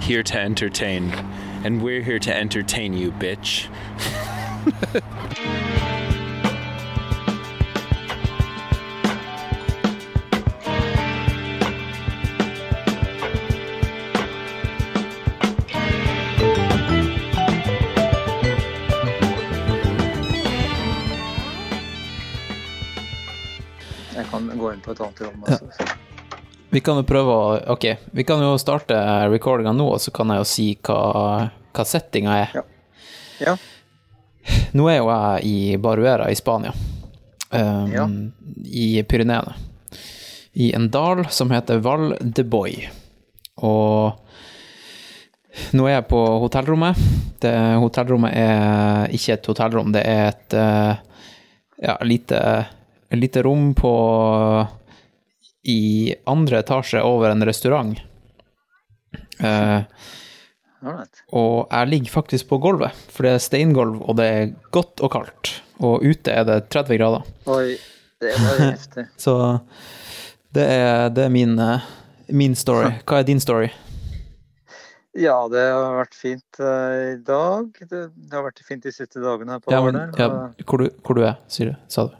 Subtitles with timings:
[0.00, 1.12] here to entertain.
[1.64, 3.68] And we're here to entertain you, bitch.
[24.14, 25.44] Jeg kan gå inn på et annet rom.
[25.46, 25.64] Altså.
[26.70, 27.44] Vi kan jo prøve å
[27.76, 28.96] Ok, vi kan jo starte
[29.30, 30.98] recordinga nå, og så kan jeg jo si hva,
[31.76, 32.56] hva settinga er.
[32.58, 32.64] Ja.
[33.46, 33.56] Ja.
[34.78, 36.72] Nå er jo jeg i Baruera i Spania,
[37.50, 38.06] um, Ja.
[38.64, 39.54] i Pyreneene.
[40.56, 42.86] I en dal som heter Val de Boy.
[43.60, 44.16] Og
[45.76, 46.96] nå er jeg på hotellrommet.
[47.42, 50.96] Det hotellrommet er ikke et hotellrom, det er et eh,
[51.84, 52.40] ja, lite,
[53.12, 53.92] lite rom på
[55.66, 57.98] i andre etasje over en restaurant.
[59.42, 59.82] Uh,
[61.34, 65.12] og jeg ligger faktisk på gulvet, for det er steingulv, og det er godt og
[65.16, 65.52] kaldt.
[65.82, 67.26] Og ute er det 30 grader.
[67.50, 67.76] Oi,
[68.22, 69.08] det var heftig.
[69.24, 69.34] Så
[70.56, 71.88] det er, det er min, eh,
[72.28, 72.92] min story.
[73.08, 73.72] Hva er din story?
[75.16, 77.72] Ja, det har vært fint eh, i dag.
[77.80, 80.30] Det, det har vært fint de siste dagene her på Ja, men, ja,
[80.68, 81.82] hvor, du, hvor du er, sier du?
[81.92, 82.16] Sa du?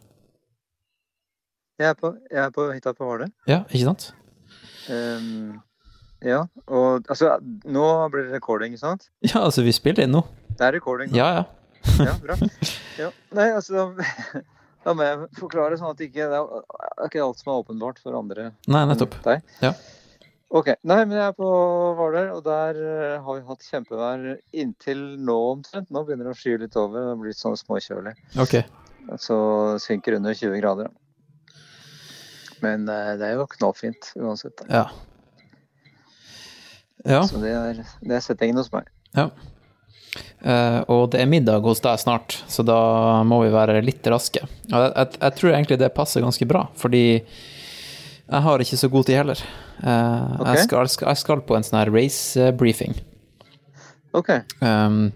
[1.76, 3.28] Jeg er på, jeg er på hytta på Hvaler.
[3.50, 4.06] Ja, ikke sant?
[4.88, 5.58] Um,
[6.24, 7.34] ja, og altså
[7.68, 9.08] Nå blir det recording, ikke sant?
[9.26, 10.22] Ja, altså, vi spiller inn nå.
[10.56, 11.12] Det er recording.
[11.12, 11.18] nå.
[11.20, 11.44] Ja, ja.
[12.08, 12.34] Ja, bra.
[12.98, 13.10] Ja.
[13.36, 14.08] Nei, altså da,
[14.86, 18.00] da må jeg forklare sånn at det ikke det er ikke alt som er åpenbart
[18.02, 19.20] for andre Nei, nettopp.
[19.26, 19.44] deg.
[19.62, 19.74] Ja.
[20.56, 20.72] Ok.
[20.86, 21.46] Nei, men jeg er på
[21.98, 25.90] Hvaler, og der eh, har vi hatt kjempevær inntil nå omtrent.
[25.92, 27.10] Nå begynner det å sky litt over.
[27.10, 28.14] Det blir litt sånn småkjølig.
[28.42, 28.60] Ok.
[29.22, 29.36] Så
[29.82, 30.88] synker under 20 grader.
[32.64, 34.64] Men eh, det er jo knallfint uansett.
[34.70, 34.86] Ja.
[37.06, 37.20] Ja.
[37.28, 38.88] Så det er, det er settingen hos meg.
[39.16, 39.30] ja.
[40.40, 42.76] Uh, og det er middag hos deg snart, så da
[43.26, 44.40] må vi være litt raske.
[44.70, 47.02] Og jeg, jeg, jeg tror egentlig det passer ganske bra, fordi
[48.26, 49.42] jeg har ikke så god tid heller.
[49.80, 50.54] Uh, okay.
[50.54, 52.96] jeg, skal, jeg, skal, på en sånn her race briefing.
[54.16, 54.32] OK.
[54.64, 55.10] Um,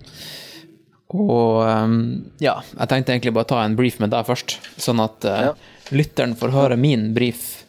[1.10, 1.96] og um,
[2.42, 5.54] ja, jeg tenkte egentlig bare ta en brief med deg først, sånn at uh, Ja.
[5.94, 7.64] Lytteren får høre min brief.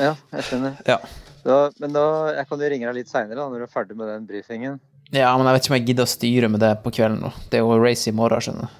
[0.00, 0.78] Ja, jeg skjønner.
[0.88, 1.00] Ja.
[1.44, 2.04] Da, men da
[2.36, 4.80] jeg kan jo ringe deg litt seinere når du er ferdig med den briefingen.
[5.10, 7.32] ja, men jeg vet ikke om jeg gidder å styre med det på kvelden nå.
[7.50, 8.78] Det er jo race i morgen, skjønner du.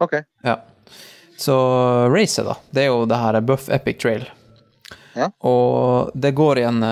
[0.00, 0.16] OK.
[0.46, 0.56] Ja.
[1.40, 1.56] Så
[2.12, 4.26] racet, da, det er jo det her Buff Epic Trail.
[5.16, 5.30] Ja.
[5.44, 6.84] Og det går i en,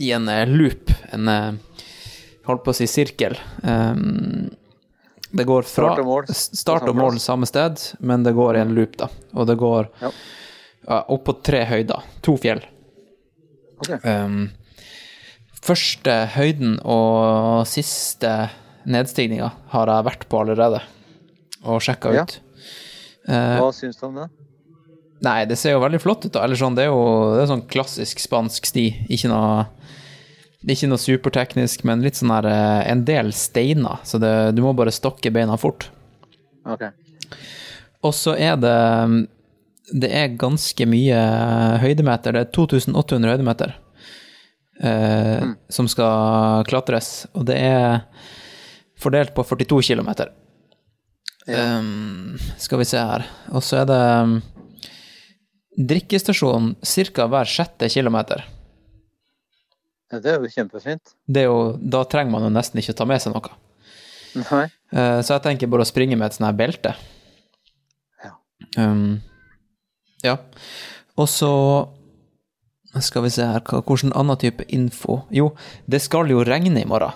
[0.00, 1.50] i en loop, en eh,
[2.48, 3.34] Holdt på å si sirkel.
[3.62, 4.48] Um,
[5.32, 6.26] det går fra Start og mål.
[6.34, 9.08] start og mål samme sted, men det går i en loop, da.
[9.34, 10.10] Og det går Ja.
[10.88, 12.02] ja, opp på tre høyder.
[12.22, 12.62] To fjell.
[13.80, 13.98] Okay.
[14.04, 14.50] Um,
[15.62, 18.50] første høyden og siste
[18.90, 20.80] nedstigninga har jeg vært på allerede,
[21.64, 22.22] og sjekka Ja.
[22.24, 22.38] ut.
[23.28, 24.28] Eh, Hva syns du om det?
[25.22, 26.42] Nei, det ser jo veldig flott ut, da.
[26.44, 29.06] Eller sånn, det er jo det er sånn klassisk spansk sti.
[29.10, 29.66] Ikke noe
[30.68, 34.74] ikke noe superteknisk, men litt sånn her eh, En del steiner, så det, du må
[34.76, 35.88] bare stokke beina fort.
[36.68, 36.84] OK.
[38.04, 38.76] Og så er det
[39.90, 41.22] Det er ganske mye
[41.82, 42.36] høydemeter.
[42.36, 43.72] Det er 2800 høydemeter
[44.82, 48.04] eh, som skal klatres, og det er
[49.00, 50.12] fordelt på 42 km.
[51.48, 53.24] Um, skal vi se her.
[53.50, 54.36] Og så er det um,
[55.90, 57.26] drikkestasjon ca.
[57.32, 58.44] hver sjette kilometer.
[60.10, 61.12] Ja, det er jo kjempefint.
[61.30, 63.52] Det er jo, da trenger man jo nesten ikke ta med seg noe.
[64.40, 64.64] Nei.
[64.94, 66.94] Eh, så jeg tenker bare å springe med et sånt her belte.
[68.24, 68.32] Ja.
[68.78, 69.20] Um,
[70.26, 70.36] ja.
[71.18, 71.50] Og så
[73.00, 75.52] skal vi se her, hvilken annen type info Jo,
[75.86, 77.14] det skal jo regne i morgen.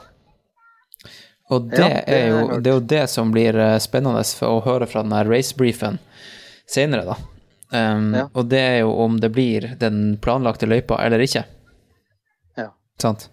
[1.51, 4.61] Og det, Ja, det er, jo, det er jo det som blir eh, spennende for
[4.61, 5.99] å høre fra den her racebriefen
[6.71, 7.19] senere, da.
[7.75, 8.29] Um, Ja.
[8.33, 11.43] Og det er jo om det blir den planlagte løypa eller ikke.
[13.03, 13.29] Sant?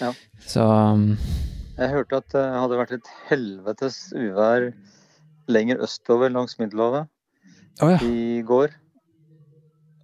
[0.00, 0.12] Ja.
[0.46, 1.16] Så um,
[1.78, 4.70] Jeg hørte at det hadde vært et helvetes uvær
[5.50, 7.06] lenger østover langs Middelhavet
[7.82, 7.98] oh, ja.
[8.02, 8.72] i går.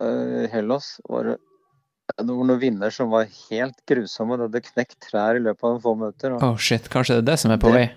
[0.03, 1.39] Eh, I Hellas var det
[2.27, 4.39] noen vinder som var helt grusomme.
[4.39, 6.37] Det hadde knekt trær i løpet av noen få minutter.
[6.37, 7.89] Og, Oh shit, kanskje det er det som er på vei?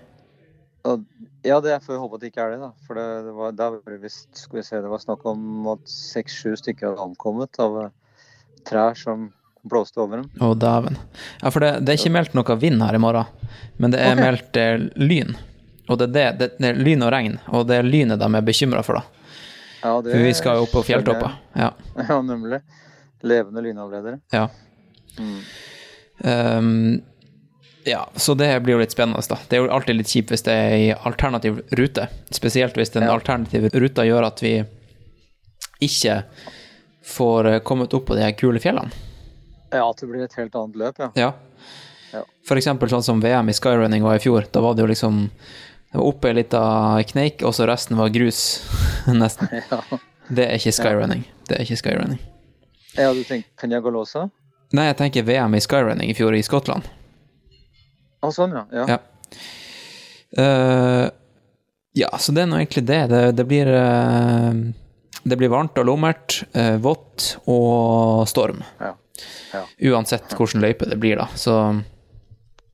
[1.42, 2.68] ja, det får vi håpe at det ikke er det, da.
[2.86, 5.66] For det, det var, da var det visst Skal vi se, det var snakk om
[5.72, 8.20] at seks-sju stykker hadde ankommet av eh,
[8.68, 9.30] trær som
[9.68, 10.30] blåste over dem.
[10.40, 10.96] Å, dæven.
[11.42, 13.50] Ja, for det, det er ikke meldt noe vind her i morgen,
[13.82, 14.22] men det er okay.
[14.24, 15.36] meldt eh, lyn.
[15.86, 18.30] Og det er det, det, det er lyn og regn, og det er lynet de
[18.34, 19.28] er bekymra for, da.
[19.82, 21.36] Ja, det For vi skal jo opp på fjelltopper.
[21.54, 21.72] Ja.
[22.08, 22.62] Ja, nemlig.
[23.26, 24.20] Levende lynavledere.
[24.34, 24.48] ja.
[25.16, 25.38] Mm.
[26.26, 27.02] Um,
[27.86, 29.36] ja, så det blir jo litt spennende, da.
[29.48, 32.08] Det er jo alltid litt kjipt hvis det er ei alternativ rute.
[32.34, 33.12] Spesielt hvis den Ja.
[33.14, 34.64] alternative ruta gjør at vi
[35.78, 36.24] ikke
[37.06, 38.90] får eh, kommet opp på de her kule fjellene.
[39.76, 41.10] Ja, at det blir et helt annet løp, ja.
[41.18, 41.30] Ja.
[42.14, 42.22] Ja.
[42.48, 44.46] For eksempel sånn som VM i skyrunning var i fjor.
[44.52, 45.26] Da var det jo liksom
[45.96, 46.62] det var oppe ei lita
[47.08, 48.40] kneik, og så resten var grus,
[49.06, 49.48] nesten.
[49.70, 50.00] ja.
[50.28, 51.22] Det er ikke skyrunning.
[51.46, 52.18] Det er ikke skyrunning.
[52.96, 54.26] Ja, du tenker Peñagolosa?
[54.74, 56.88] Nei, jeg tenker VM i skyrunning i fjor i Skottland.
[58.24, 58.86] Å, sånn, ja.
[58.90, 58.98] ja.
[60.36, 61.06] Eh,
[61.96, 63.00] ja, så det er nå egentlig det.
[63.12, 64.52] Det, det blir uh,
[65.22, 68.60] Det blir varmt og lummert, eh, vått og storm.
[68.82, 68.92] Ja.
[69.52, 69.62] Ja.
[69.92, 71.26] Uansett hvilken løype det blir, da.
[71.34, 71.54] Så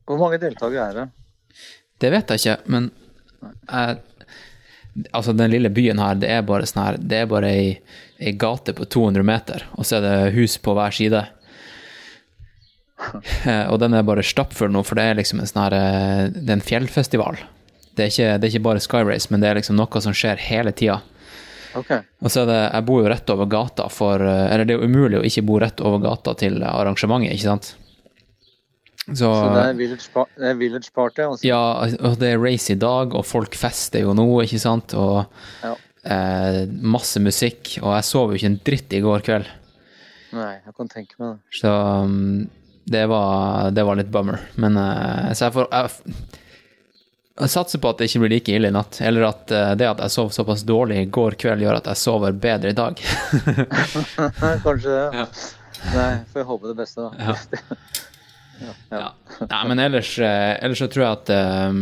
[0.08, 1.08] Hvor mange deltakere er det?
[2.02, 2.90] det vet jeg ikke, men
[3.70, 4.00] jeg
[5.16, 7.68] Altså, den lille byen her, det er bare sånn her Det er bare ei,
[8.20, 11.22] ei gate på 200 meter, og så er det hus på hver side.
[13.48, 16.26] Eh, Og den er bare stappfull nå, for det er liksom en sånn her eh,
[16.34, 17.40] Det er en fjellfestival.
[17.96, 20.14] Det er, ikke, det er ikke bare Sky Race, men det er liksom noe som
[20.16, 21.00] skjer hele tida.
[21.78, 21.90] Ok.
[22.22, 24.82] Og så er det Jeg bor jo rett over gata for eh, Eller det er
[24.82, 27.70] jo umulig å ikke bo rett over gata til arrangementet, ikke sant?
[29.08, 31.22] Så, Så det er village, det er village party?
[31.26, 31.46] Altså.
[31.48, 31.62] Ja,
[32.06, 34.94] og det er race i dag, og folk fester jo nå, ikke sant?
[34.94, 35.24] Og
[35.64, 35.72] Ja.
[36.04, 37.78] eh, masse musikk.
[37.82, 39.50] Og jeg sov jo ikke en dritt i går kveld,
[40.32, 41.58] Nei, jeg kan tenke meg det.
[41.60, 41.72] så
[42.06, 42.46] um,
[42.88, 44.38] det, var, det var litt bummer.
[44.56, 46.14] Men eh, Så jeg får jeg,
[47.40, 48.98] jeg satser på at det ikke blir like ille i natt.
[49.00, 52.00] Eller at eh, det at jeg sov såpass dårlig i går kveld, gjør at jeg
[52.02, 53.00] sover bedre i dag.
[54.66, 55.06] Kanskje det.
[55.16, 55.26] Ja.
[55.92, 57.32] Nei, får jeg håpe det beste, da.
[58.62, 58.72] Ja.
[58.94, 59.06] Ja.
[59.40, 61.30] Nei, men ellers, eh, ellers så tror jeg at
[61.72, 61.80] um,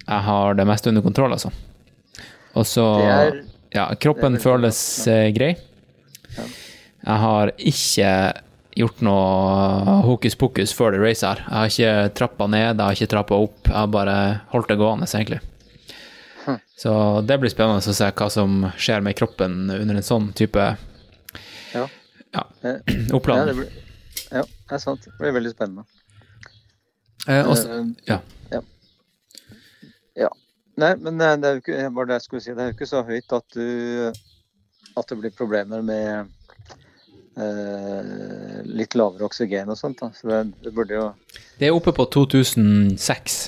[0.00, 1.52] jeg har det meste under kontroll, altså.
[2.56, 2.86] Og så
[3.76, 4.80] Ja, kroppen føles
[5.36, 5.52] grei.
[6.34, 8.10] Jeg har ikke
[8.76, 11.42] gjort noe hokus pokus før det racet her.
[11.46, 13.60] Jeg har ikke trappa ned, jeg har ikke trappa opp.
[13.64, 14.16] Jeg har bare
[14.52, 15.40] holdt det gående, egentlig.
[16.44, 16.60] Hm.
[16.78, 16.92] Så
[17.26, 20.68] det blir spennende å se hva som skjer med kroppen under en sånn type
[21.72, 21.88] Ja.
[22.36, 22.80] ja, Eh,
[23.10, 23.68] Ja, det, blir,
[24.30, 25.08] ja, det er sant.
[25.08, 25.88] Det blir veldig spennende.
[27.26, 28.20] Eh, også, Eh, ja.
[28.52, 28.62] ja.
[30.76, 32.88] Nei, men eh, det er jo ikke, det jeg skulle si, det er jo ikke
[32.92, 34.12] så høyt at du
[34.96, 36.35] At det blir problemer med
[37.36, 40.00] eh, litt lavere oksygen og sånt.
[40.00, 40.10] Da.
[40.16, 41.06] Så det, det burde jo
[41.58, 43.38] Det er oppe på 2006.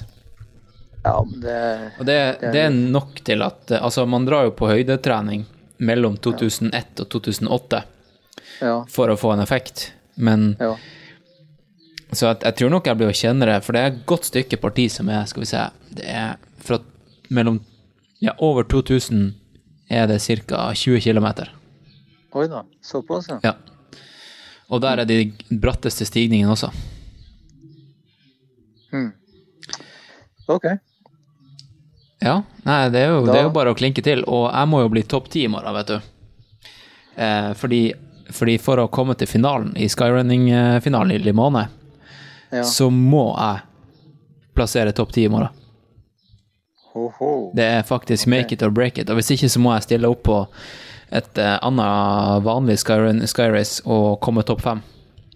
[1.05, 1.59] Ja, men det
[2.01, 5.45] Og det, det er nok til at eh, Altså, man drar jo på høydetrening
[5.79, 7.83] mellom 2001 og 2008
[8.61, 8.81] Ja.
[8.91, 10.73] for å få en effekt, men ja.
[12.11, 14.27] Så jeg, jeg tror nok jeg blir å kjenne det, for det er et godt
[14.27, 15.61] stykke parti som er, skal vi se
[16.01, 16.81] Det er fra
[17.31, 17.61] mellom
[18.25, 19.29] Ja, over 2000
[19.89, 20.19] er det
[20.51, 20.65] ca.
[20.75, 21.29] 20 km.
[22.35, 22.65] Oi da.
[22.83, 23.39] Såpass, ja.
[23.45, 23.53] Ja.
[24.69, 25.33] Og der er de
[25.63, 26.69] bratteste stigningene også.
[28.93, 29.13] Hmm.
[30.49, 30.67] OK.
[32.21, 34.25] Ja, nei, det er, jo, det er jo bare å klinke til.
[34.27, 35.99] Og jeg må jo bli topp ti i morgen, vet du.
[37.19, 37.83] Eh, fordi,
[38.35, 41.69] fordi for å komme til finalen, i skyrunning-finalen i Limone,
[42.51, 42.63] Ja.
[42.65, 43.61] så må jeg
[44.57, 45.53] plassere topp ti i morgen.
[46.95, 47.53] Ho-ho.
[47.55, 49.11] Det er faktisk make it or break it.
[49.11, 50.39] Og hvis ikke, så må jeg stille opp på
[51.11, 54.83] et eh, annet vanlig skyrace og komme topp fem.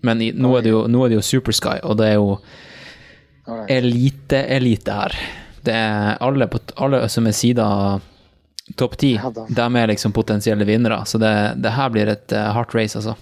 [0.03, 2.37] Men i, nå, er det jo, nå er det jo Supersky, og det er jo
[3.71, 5.19] elite-elite her.
[5.63, 7.67] Det er alle, på, alle som er sida
[8.79, 9.13] topp ti,
[9.49, 11.05] de er liksom potensielle vinnere.
[11.07, 13.15] Så det, det her blir et uh, hardt race, altså.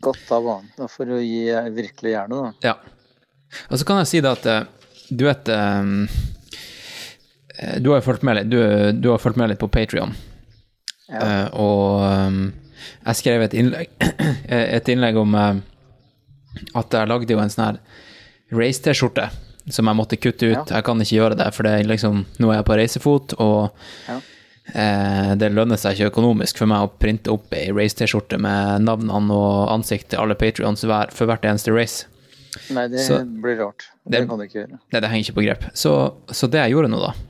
[0.00, 0.70] Godt av banen.
[0.78, 2.72] Da får du gi eh, virkelig jernet, da.
[2.72, 2.76] Ja.
[3.68, 4.60] Og så kan jeg si det at uh,
[5.10, 5.82] du vet eh,
[7.82, 8.60] Du har jo fulgt med litt, du,
[8.94, 10.14] du har fulgt med litt på Patrion.
[11.10, 11.20] Ja.
[11.20, 12.40] Eh, og um,
[13.06, 13.90] jeg skrev et innlegg,
[14.48, 15.54] et innlegg om uh,
[16.78, 17.80] at jeg lagde jo en sånn her
[18.54, 19.28] race-T-skjorte
[19.70, 20.56] som jeg måtte kutte ut.
[20.56, 20.64] Ja.
[20.78, 23.70] Jeg kan ikke gjøre det, for det er liksom, nå er jeg på reisefot, og
[24.08, 24.16] Ja.
[24.74, 29.30] eh, det lønner seg ikke økonomisk for meg å printe opp ei race-T-skjorte med navnene
[29.36, 32.06] og ansikt til alle Patrions hver, for hvert eneste race.
[32.74, 33.90] Nei, det Så- blir rart.
[34.04, 34.78] Det, Det- kan du ikke gjøre.
[34.92, 35.64] Nei, det henger ikke på grep.
[35.74, 37.29] Så, så det jeg gjorde nå, da eh,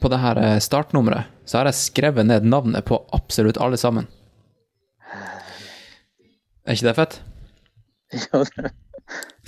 [0.00, 4.06] På det her eh, startnummeret så har jeg skrevet ned navnet på absolutt alle sammen.
[6.66, 7.20] Er ikke det fett?
[8.12, 8.72] Ja, det-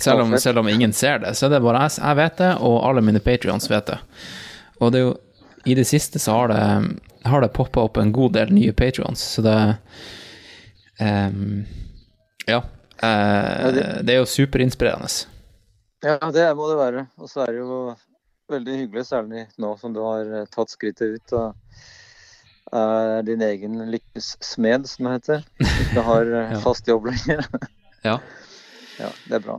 [0.03, 2.49] Selv om, selv om ingen ser det, så er det bare jeg, jeg vet det,
[2.59, 3.97] og alle mine patrions vet det.
[4.81, 5.13] Og det er jo
[5.65, 6.63] I det siste så har det,
[7.29, 9.55] har det poppa opp en god del nye patrions, så det
[10.99, 11.63] um,
[12.49, 12.57] Ja.
[12.99, 15.07] Uh, det- det er jo superinspirerende.
[16.03, 17.07] ja, det må det være.
[17.17, 17.95] Og så er det jo
[18.51, 21.53] veldig hyggelig, særlig nå som du har eh, tatt skrittet ut og
[22.73, 25.43] er din egen lykkes smed, som det heter.
[25.85, 27.45] Ikke har eh, fast jobb lenger.
[28.05, 28.19] Ja.
[29.01, 29.55] Ja, det er bra.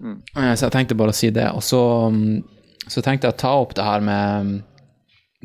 [0.00, 0.14] Mm.
[0.32, 1.44] Eh, Så jeg tenkte bare å si det.
[1.52, 2.38] Og så, mm,
[2.88, 4.54] så tenkte jeg å ta opp det her med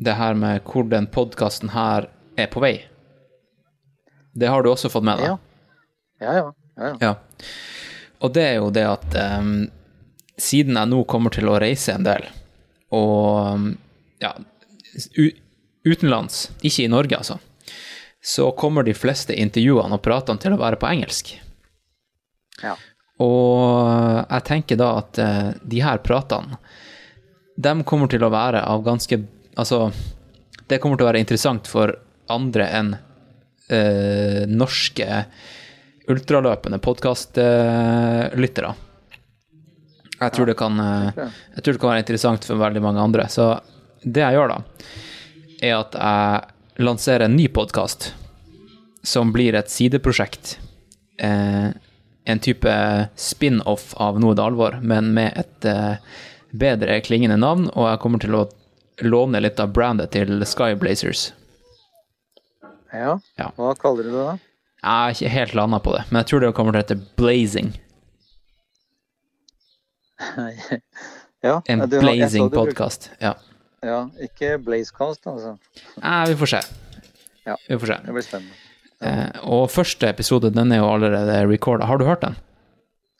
[0.00, 2.08] det her med hvor den podkasten her
[2.40, 2.72] er på vei.
[4.32, 5.28] Det har du også fått med deg?
[5.28, 5.36] Ja.
[6.24, 6.46] Ja, ja.
[6.80, 6.96] ja, ja.
[7.04, 7.12] Ja.
[8.24, 9.52] Og det er jo det at um,
[10.40, 12.24] siden jeg nå kommer til å reise en del,
[12.94, 13.72] og
[14.22, 14.32] ja,
[15.84, 17.38] utenlands, ikke i Norge altså,
[18.24, 21.34] så kommer de fleste intervjuene og pratene til å være på engelsk.
[22.62, 22.76] Ja.
[23.22, 26.58] Og jeg tenker da at eh, de her pratene,
[27.54, 29.22] de kommer til å være av ganske
[29.54, 29.92] Altså,
[30.66, 31.92] det kommer til å være interessant for
[32.26, 32.88] andre enn
[33.70, 35.06] eh, norske
[36.10, 38.72] ultraløpende podkastlyttere.
[40.24, 41.22] Jeg tror det kan eh,
[41.56, 43.28] Jeg tror det kan være interessant for veldig mange andre.
[43.32, 43.48] Så
[44.04, 44.58] det jeg gjør da,
[45.64, 48.10] er at jeg lanserer en ny podkast
[49.04, 50.58] som blir et sideprosjekt.
[51.20, 51.70] Eh,
[52.24, 52.74] en type
[53.20, 56.00] spin-off av Noe det alvor, men med et eh,
[56.56, 58.46] bedre klingende navn, og jeg kommer til å
[59.04, 61.32] låne litt av brandet til Skyblazers.
[62.94, 63.18] ja.
[63.36, 63.50] Ja.
[63.58, 64.36] Hva kaller du det da?
[64.84, 67.16] Jeg er ikke helt landa på det, men jeg tror det kommer til å hete
[67.18, 67.72] Blazing.
[71.48, 73.10] Ja, En du blazing podkast.
[73.18, 73.34] Ja.
[73.84, 75.58] Ja, ikke Blazecast, altså.
[76.00, 76.60] Nei, vi får se.
[77.44, 77.56] Ja.
[77.68, 77.98] Vi får se.
[78.06, 78.60] Det blir spennende.
[79.04, 81.84] Eh, og første episode, den er jo allerede recorda.
[81.90, 82.38] Har du hørt den?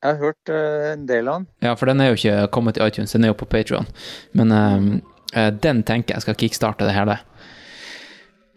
[0.00, 1.46] Jeg har hørt uh, en del av den.
[1.64, 3.88] Ja, for den er jo ikke kommet i iTunes, den er jo på Patreon.
[4.36, 7.18] Men eh, den tenker jeg skal kickstarte det hele.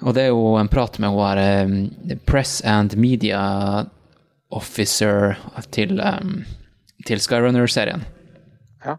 [0.03, 3.41] Og det er jo en prat med hun her eh, Press and Media
[4.51, 5.35] Officer
[5.71, 6.43] til, um,
[7.07, 8.05] til Skyrunner-serien.
[8.85, 8.97] Ja.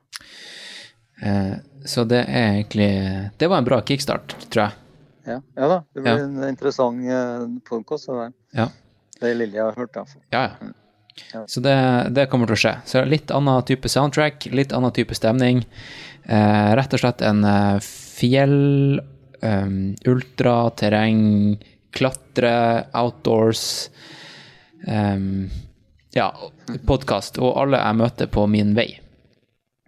[1.23, 1.55] Eh,
[1.85, 2.91] så det er egentlig
[3.39, 4.73] Det var en bra kickstart, tror jeg.
[5.29, 5.79] Ja, ja da.
[5.95, 6.25] Det blir Ja.
[6.25, 8.07] en interessant uh, podkast.
[8.07, 8.33] Det, der.
[8.55, 8.69] Ja.
[9.21, 10.23] det lille jeg har hørt, iallfall.
[10.33, 10.73] Ja, ja.
[11.35, 11.45] Ja.
[11.51, 11.75] Så det,
[12.15, 12.75] det kommer til å skje.
[12.87, 15.65] Så litt annen type soundtrack, litt annen type stemning.
[16.25, 19.01] Eh, rett og slett en eh, fjell,
[19.43, 21.59] um, ultra, terreng,
[21.91, 23.89] klatre, outdoors
[24.87, 25.49] um,
[26.15, 26.31] Ja,
[26.87, 27.39] podkast.
[27.43, 28.93] Og alle jeg møter på min vei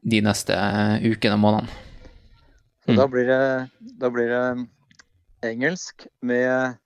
[0.02, 1.86] de neste eh, ukene og månedene.
[2.88, 2.96] Mm.
[2.96, 3.42] da blir det,
[4.00, 4.44] da blir det
[5.46, 6.78] engelsk med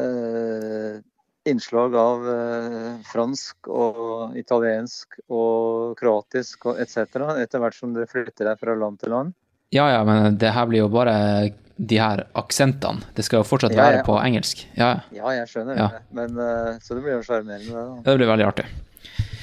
[0.00, 1.02] eh,
[1.44, 7.04] innslag av eh, fransk og italiensk og kroatisk og etc.
[7.42, 9.34] Etter hvert som du flytter deg fra land til land.
[9.74, 13.02] Ja, ja, men det her blir jo bare de her aksentene.
[13.16, 14.04] Det skal jo fortsatt være ja.
[14.06, 14.64] på engelsk.
[14.78, 15.00] Ja, ja.
[15.18, 15.88] Ja, jeg skjønner Ja.
[15.96, 16.02] det.
[16.14, 18.66] Men, eh, så det blir jo sjarmerende, Det blir veldig artig.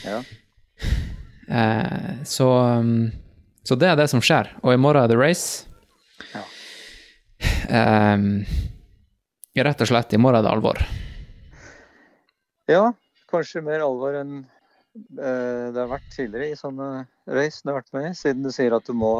[0.05, 0.21] Ja.
[1.51, 2.47] Eh, så,
[2.79, 3.11] um,
[3.63, 4.53] så det er det som skjer.
[4.63, 5.67] Og i morgen er det race.
[6.31, 6.45] Ja.
[8.15, 8.43] Um,
[9.57, 10.81] rett og slett, i morgen er det alvor.
[12.71, 12.91] Ja,
[13.31, 16.89] kanskje mer alvor enn eh, det har vært tidligere i sånne
[17.31, 19.15] race du har vært med i, siden du sier at du må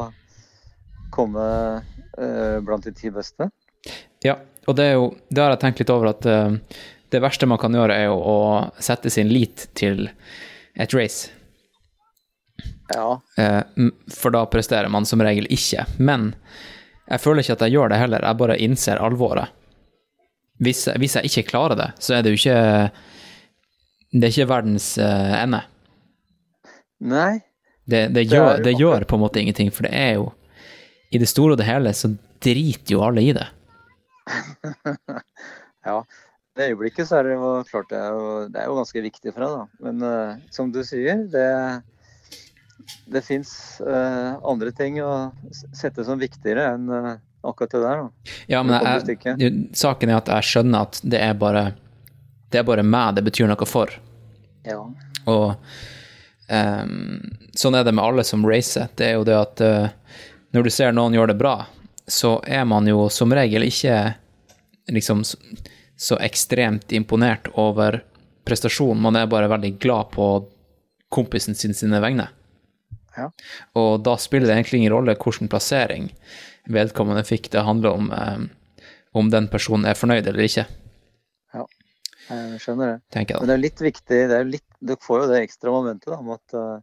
[1.12, 1.44] komme
[2.16, 3.50] eh, blant de ti beste.
[4.24, 4.38] Ja,
[4.70, 6.56] og det jo Det har jeg tenkt litt over, at eh,
[7.12, 8.38] det verste man kan gjøre, er jo å
[8.80, 10.06] sette sin lit til
[10.80, 11.28] et race.
[12.90, 13.62] Ja, Eh,
[14.10, 15.86] for da presterer man som regel ikke.
[15.98, 16.32] Men
[17.08, 19.52] jeg føler ikke at jeg gjør det heller, jeg bare innser alvoret.
[20.62, 22.90] Hvis, hvis jeg ikke klarer det, så er det jo ikke
[24.12, 25.62] Det er ikke verdens eh, ende.
[27.00, 27.40] nei,
[27.84, 30.28] Det, det, gjør, det gjør på en måte ingenting, for det er jo
[31.10, 32.12] I det store og det hele så
[32.42, 33.48] driter jo alle i det.
[35.88, 36.02] ja.
[36.52, 39.32] Det øyeblikket så er det jo klart det er jo, det er jo ganske viktig
[39.32, 39.84] for deg, da.
[39.86, 41.46] Men uh, som du sier, det,
[43.12, 43.52] det fins
[43.84, 45.32] andre ting å
[45.74, 47.96] sette som viktigere enn uh, akkurat det der.
[47.96, 48.10] da.
[48.46, 51.64] Ja, men jeg, jeg, saken er at jeg skjønner at det er bare
[52.52, 53.92] Det er bare meg det betyr noe for.
[54.68, 54.78] Ja.
[55.24, 55.54] Og
[56.52, 57.20] um,
[57.56, 58.90] sånn er det med alle som racer.
[58.94, 60.18] Det er jo det at uh,
[60.52, 61.54] når du ser noen gjøre det bra,
[62.06, 63.96] så er man jo som regel ikke
[64.92, 65.38] liksom så,
[65.96, 68.02] så ekstremt imponert over
[68.44, 69.00] prestasjonen.
[69.02, 70.28] Man er bare veldig glad på
[71.12, 72.28] kompisen sin sine vegne.
[73.16, 73.28] Ja.
[73.78, 76.10] Og da spiller det egentlig ingen rolle hvilken plassering
[76.72, 77.50] vedkommende fikk.
[77.52, 78.50] Det handler om eh,
[79.12, 80.64] om den personen er fornøyd eller ikke.
[81.52, 81.66] Ja,
[82.30, 83.18] Jeg skjønner det.
[83.18, 86.08] jeg Men det er litt viktig det er litt, Du får jo det ekstra momentet
[86.08, 86.78] da, om at uh,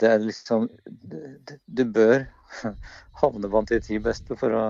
[0.00, 2.24] det er liksom du, bør
[3.20, 4.64] havne blant de ti beste for å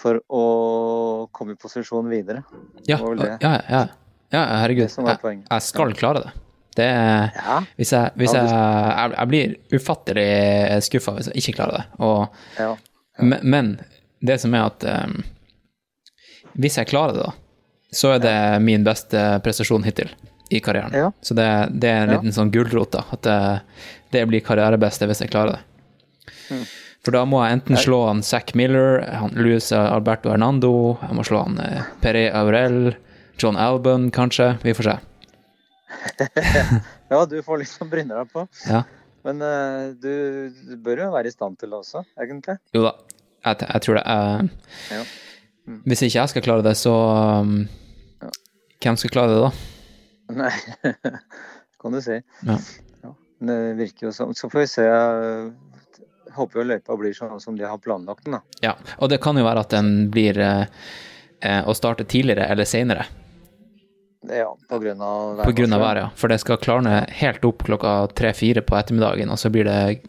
[0.00, 0.44] for å
[1.34, 2.40] komme i posisjon videre.
[2.88, 3.80] Ja, ja, ja.
[4.32, 4.86] ja herregud.
[4.88, 6.30] Jeg, jeg skal klare det.
[6.76, 10.26] Det Ja, Hvis jeg, hvis jeg, jeg, jeg blir ufattelig
[10.86, 11.84] skuffa hvis jeg ikke klarer det.
[11.98, 12.68] Og, ja.
[13.18, 13.70] men, men
[14.22, 15.16] det som er at um,
[16.60, 17.32] hvis jeg klarer det, da,
[17.94, 20.12] så er det min beste prestasjon hittil
[20.50, 20.94] i karrieren.
[20.94, 21.10] Ja.
[21.22, 21.48] Så det,
[21.82, 22.18] det er en Ja.
[22.20, 23.04] liten sånn gulrot, da.
[23.14, 23.36] At det,
[24.14, 26.32] det blir karrierebeste hvis jeg klarer det.
[26.50, 26.64] Mm.
[27.06, 31.22] For da må jeg enten slå han Zack Miller, han Luis Alberto Hernando, jeg må
[31.24, 32.90] slå han eh, Pere Aurel,
[33.40, 34.52] John Albon, kanskje.
[34.66, 34.96] Vi får se.
[37.12, 38.46] ja, du får liksom bryne deg på.
[38.68, 38.84] Ja.
[39.26, 40.12] Men uh, du,
[40.50, 42.56] du bør jo være i stand til det også, egentlig.
[42.76, 42.94] Jo da,
[43.44, 44.04] jeg, jeg tror det.
[44.06, 45.02] Uh, Ja.
[45.68, 45.82] Mm.
[45.84, 46.92] Hvis ikke jeg skal klare det, så
[47.44, 47.58] um,
[48.22, 48.30] Ja.
[48.80, 49.50] Hvem skal klare det, da?
[50.40, 50.52] Nei,
[51.82, 52.16] kan du si.
[52.48, 52.56] Ja.
[53.04, 53.12] Ja,
[53.50, 54.32] det virker jo sånn.
[54.38, 54.86] Så får vi se.
[54.88, 58.40] Jeg håper jo løypa blir sånn som de har planlagt den, da.
[58.64, 60.64] Ja, og det kan jo være at den blir uh,
[61.68, 63.04] å starte tidligere eller senere,
[64.28, 66.08] Ja, på grunn av på grunn av været, ja.
[66.14, 70.02] For det skal klarne helt opp klokka tre-fire på ettermiddagen, og så blir det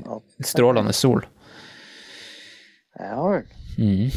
[0.44, 1.24] strålende sol.
[3.00, 3.46] Ja vel.
[3.80, 4.12] Mm.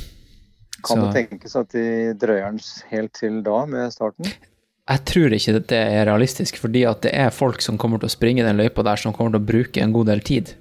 [0.85, 2.59] Kan Så- det tenkes at de drøyer den
[2.91, 4.27] helt til da med starten?
[4.89, 8.13] Jeg tror ikke det er realistisk, fordi at det er folk som kommer til å
[8.13, 10.55] springe den løypa der, som kommer til å bruke en god del tid.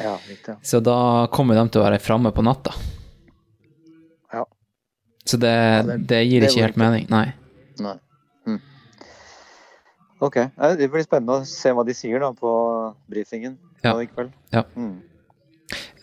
[0.00, 0.56] Ja, riktig.
[0.62, 2.74] Så da kommer de til å være framme på natta.
[4.32, 4.44] Ja.
[5.24, 7.32] Så det, det- det gir det ikke helt mening, nei.
[7.78, 7.94] Nei.
[10.24, 10.38] Ok.
[10.78, 12.50] Det blir spennende å se hva de sier da på
[13.12, 13.92] brifingen Ja.
[14.00, 14.32] i kveld.
[14.54, 14.62] Ja.
[14.76, 15.02] Mm.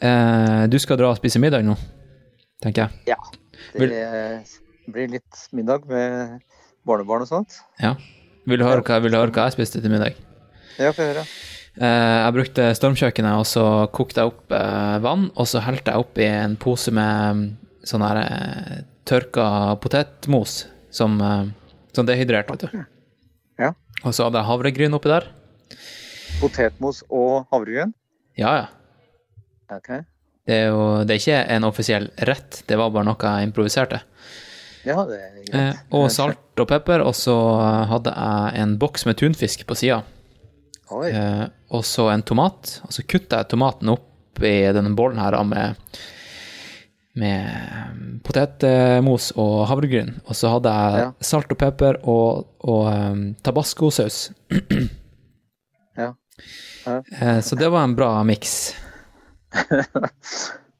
[0.01, 1.75] Eh, du skal dra og spise middag nå,
[2.61, 3.13] tenker jeg.
[3.13, 3.17] Ja.
[3.73, 3.89] Det
[4.91, 6.41] blir litt middag med
[6.87, 7.59] barnebarn og sånt.
[7.81, 7.95] Ja.
[8.49, 10.17] Vil du høre hva, vil du høre hva jeg spiste til middag?
[10.81, 11.25] Ja, få høre.
[11.77, 13.65] Eh, jeg brukte stormkjøkkenet, og så
[13.95, 17.43] kokte jeg opp eh, vann, og så helte jeg oppi en pose med mm,
[17.87, 19.45] sånn her eh, tørka
[19.81, 21.45] potetmos som, eh,
[21.95, 22.81] som dehydrert, vet du.
[24.01, 25.27] Og så hadde jeg havregryn oppi der.
[26.41, 27.93] Potetmos og havregryn.
[28.39, 28.69] Ja, ja.
[29.71, 30.01] Okay.
[30.47, 34.01] Det er jo det er ikke en offisiell rett, det var bare noe jeg improviserte.
[34.81, 35.53] Ja, det er greit.
[35.53, 37.35] Eh, og salt og pepper, og så
[37.91, 40.01] hadde jeg en boks med tunfisk på sida.
[40.91, 42.79] Eh, og så en tomat.
[42.87, 45.77] Og så kutta jeg tomaten opp i denne bollen her med,
[47.19, 50.13] med potetmos og havregryn.
[50.27, 51.09] Og så hadde jeg Ja.
[51.19, 54.31] salt og pepper og, og um, tabascosaus.
[55.97, 56.13] Ja.
[56.85, 56.93] Ja.
[57.19, 58.73] Eh, så det var en bra miks.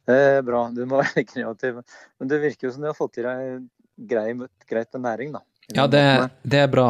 [0.07, 0.63] Det er bra.
[0.73, 1.81] Du må være kreativ.
[2.19, 3.67] Men det virker jo som du har fått i deg
[4.09, 4.31] grei,
[4.67, 5.43] greit med næring, da.
[5.75, 6.01] Ja, det,
[6.43, 6.87] det er bra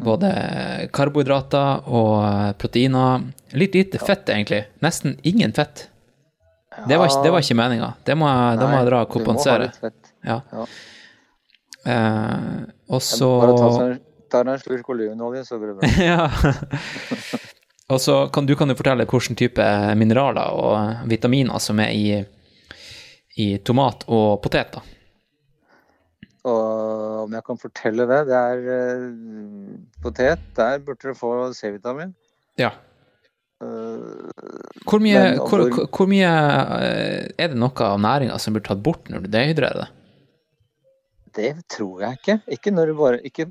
[0.00, 0.30] både
[0.96, 3.26] karbohydrater og proteiner.
[3.58, 4.62] Litt lite fett, egentlig.
[4.84, 5.88] Nesten ingen fett.
[6.88, 7.92] Det var, det var ikke meninga.
[8.06, 9.70] Det må jeg, det må jeg dra og kompensere.
[10.24, 10.40] Ja.
[10.52, 10.68] Ja.
[11.80, 13.98] Uh, og så Bare ta seg
[14.30, 15.90] ta deg en slurk olivenolje, så går det bra.
[16.10, 17.40] ja.
[17.90, 19.66] Og så kan du kan jo fortelle hvilken type
[19.98, 22.20] mineraler og vitaminer som er i,
[23.42, 24.78] i tomat og potet.
[26.46, 30.46] Og om jeg kan fortelle det, det er uh, potet.
[30.56, 32.14] Der burde du få C-vitamin.
[32.60, 32.70] Ja.
[33.60, 36.28] Eh, Hvor mye, Men hvor, hvor- hvor, hvor mye
[36.80, 39.88] eh, Er det noe av næringa som blir tatt bort når du dehydrerer det?
[41.36, 42.34] det tror jeg ikke.
[42.56, 43.44] Ikke når du bare ikke,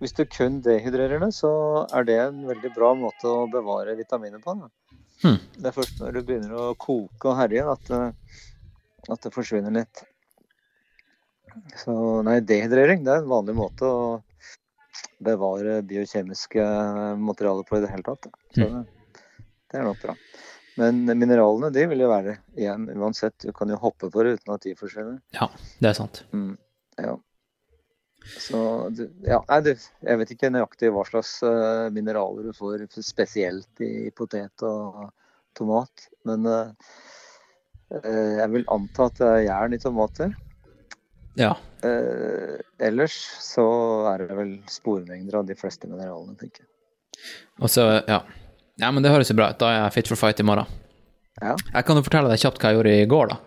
[0.00, 1.50] Hvis du kun dehydrerer det, så
[1.92, 4.54] er det en veldig bra måte å bevare vitaminer på.
[5.22, 5.36] Hmm.
[5.58, 8.14] Det er først når du begynner å koke og herje at, det-
[9.12, 10.04] at det forsvinner litt.
[11.76, 14.22] Så nei, dehydrering det er en vanlig måte å
[15.20, 16.64] bevare biokjemiske
[17.20, 18.30] materialer på i det hele tatt.
[18.56, 18.86] Så Hmm.
[19.70, 20.16] Det er nok bra.
[20.80, 23.36] Men mineralene de vil jo være igjen uansett.
[23.42, 25.18] Du kan jo hoppe på det uten at de forsvinner.
[25.36, 25.50] Ja,
[25.82, 26.22] det er sant.
[26.32, 26.54] Mm,
[27.00, 27.16] ja.
[28.20, 28.58] Så
[29.24, 29.70] ja, nei, du,
[30.06, 35.08] jeg vet ikke nøyaktig hva slags eh, mineraler du får spesielt i potet og
[35.56, 36.90] tomat, men eh,
[37.96, 40.36] eh, jeg vil anta at det er jern i tomater.
[41.38, 41.54] Ja.
[42.82, 43.64] Ellers så
[44.10, 46.70] er det vel spormengder av de fleste mineralene, tenker jeg.
[47.62, 48.18] Og så, ja.
[48.80, 48.90] Ja.
[48.90, 49.60] Men det høres jo bra ut.
[49.60, 50.68] Da er jeg fit for fight i morgen.
[51.40, 51.54] Ja.
[51.54, 53.38] Jeg kan jo fortelle deg kjapt hva jeg gjorde i går, da.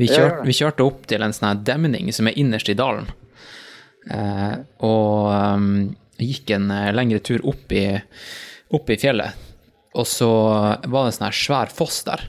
[0.00, 3.10] Vi, kjør, vi kjørte opp til en sånn demning som er innerst i dalen.
[4.08, 4.54] Eh,
[4.86, 5.66] og um,
[6.16, 7.84] gikk en eh, lengre tur opp i,
[8.76, 9.48] opp i fjellet.
[9.98, 12.24] Og så var det en sånn svær foss der.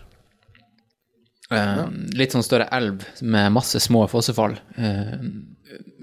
[1.51, 5.17] Eh, litt sånn større elv med masse små fossefall eh,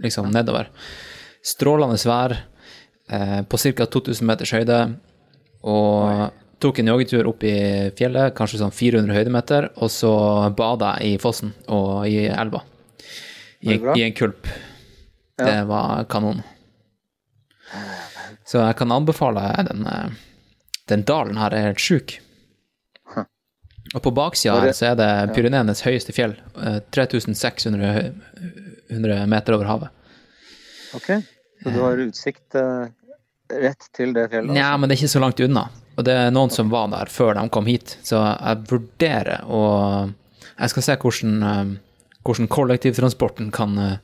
[0.05, 0.69] liksom nedover.
[1.45, 3.87] Strålende vær eh, på ca.
[3.87, 4.79] 2000 meters høyde.
[5.63, 6.31] Og
[6.63, 7.55] tok en joggetur opp i
[7.99, 10.13] fjellet, kanskje sånn 400 høydemeter, og så
[10.59, 12.63] bada jeg i fossen og i elva.
[13.61, 14.47] I, i en kulp.
[15.39, 16.43] Det var kanon.
[18.49, 20.09] Så jeg kan anbefale den, eh,
[20.89, 22.19] den dalen her er helt sjuk.
[23.95, 26.35] Og på baksida her så er det Pyreneenes høyeste fjell.
[26.61, 28.13] eh, 3600
[29.27, 29.89] meter over havet.
[30.97, 31.09] Ok,
[31.63, 32.89] så du har utsikt eh,
[33.51, 34.53] rett til det fjellet?
[34.57, 35.67] Nja, men det er ikke så langt unna.
[35.99, 39.63] Og det er noen som var der før de kom hit, så jeg vurderer å
[40.59, 41.69] Jeg skal se hvordan, eh,
[42.27, 43.99] hvordan kollektivtransporten kan, eh,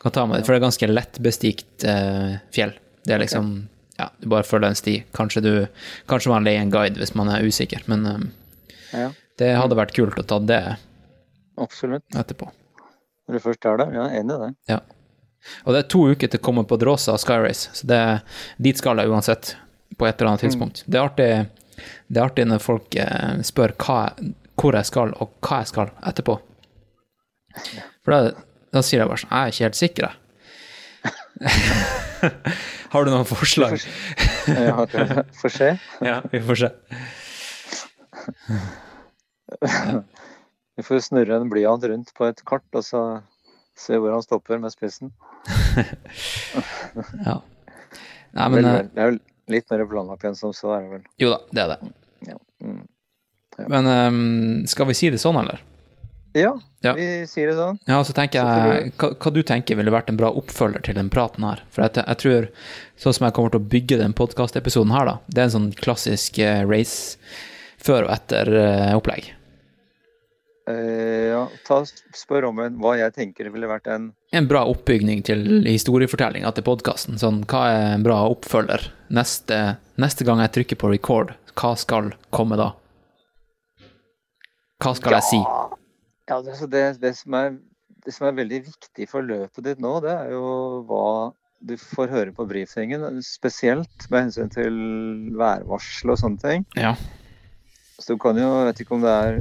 [0.00, 2.72] kan ta meg dit, for det er ganske lettbestikt eh, fjell.
[3.06, 3.68] Det er liksom
[3.98, 5.04] Ja, du bare følger en sti.
[5.14, 5.68] Kanskje du
[6.10, 8.32] Kanskje man leier en guide hvis man er usikker, men
[8.92, 10.76] Ja, det hadde vært kult å ta det
[11.58, 12.02] absolutt.
[12.14, 12.50] etterpå.
[13.28, 14.54] Når du først er der, ja, enig i det.
[14.68, 14.80] Ja.
[15.64, 18.00] Og det er to uker til å komme på og Skyrace, så det,
[18.56, 19.56] dit skal jeg uansett,
[19.98, 20.82] på et eller annet tidspunkt.
[20.86, 21.28] Det, er artig,
[22.08, 23.98] det er artig når folk eh, spør hva,
[24.58, 26.38] hvor jeg skal, og hva jeg skal etterpå.
[28.04, 28.34] For da,
[28.74, 30.20] da sier jeg bare sånn Jeg er ikke helt sikker, jeg.
[32.94, 33.76] Har du noen forslag?
[34.48, 34.86] Ja.
[35.40, 35.70] Får se.
[36.08, 36.70] Ja, vi får se.
[40.74, 43.02] Vi får snurre en blyant rundt på et kart, og så
[43.78, 45.12] se hvor han stopper med spissen.
[47.24, 47.40] Ja.
[48.34, 48.88] Nei, men eh, vel.
[48.94, 49.18] Det er jo
[49.54, 51.04] litt mer planlagt enn som så, er det vel.
[51.22, 51.92] Jo da, det er det.
[52.30, 52.36] Ja.
[52.64, 52.82] Mm.
[53.70, 55.60] Men um, skal vi si det sånn, eller?
[56.34, 56.50] Ja,
[56.82, 56.96] Ja.
[56.98, 57.76] vi sier det sånn.
[57.86, 61.10] Ja, så tenker jeg, hva, hva du tenker ville vært en bra oppfølger til den
[61.14, 61.62] praten her?
[61.70, 62.48] For jeg, jeg tror,
[62.98, 65.70] sånn som jeg kommer til å bygge den podkastepisoden her, da, det er en sånn
[65.78, 67.14] klassisk eh, race
[67.84, 69.30] før og etter-opplegg.
[70.64, 71.82] Eh, ja, ta,
[72.16, 76.64] spør om en, hva jeg tenker ville vært en En bra oppbygning til historiefortellinga til
[76.64, 77.18] podkasten.
[77.20, 78.86] Sånn, hva er en bra oppfølger?
[79.12, 79.58] Neste,
[80.00, 82.70] neste gang jeg trykker på record, hva skal komme da?
[84.80, 85.40] Hva skal jeg si?
[86.30, 87.56] Ja, det, det, det, som er,
[88.06, 90.46] det som er veldig viktig for løpet ditt nå, det er jo
[90.88, 91.06] hva
[91.64, 93.04] du får høre på brifingen.
[93.24, 94.80] Spesielt med hensyn til
[95.36, 96.64] værvarsel og sånne ting.
[96.80, 96.94] Ja.
[98.00, 99.38] Så du kan jo, jeg vet ikke om det er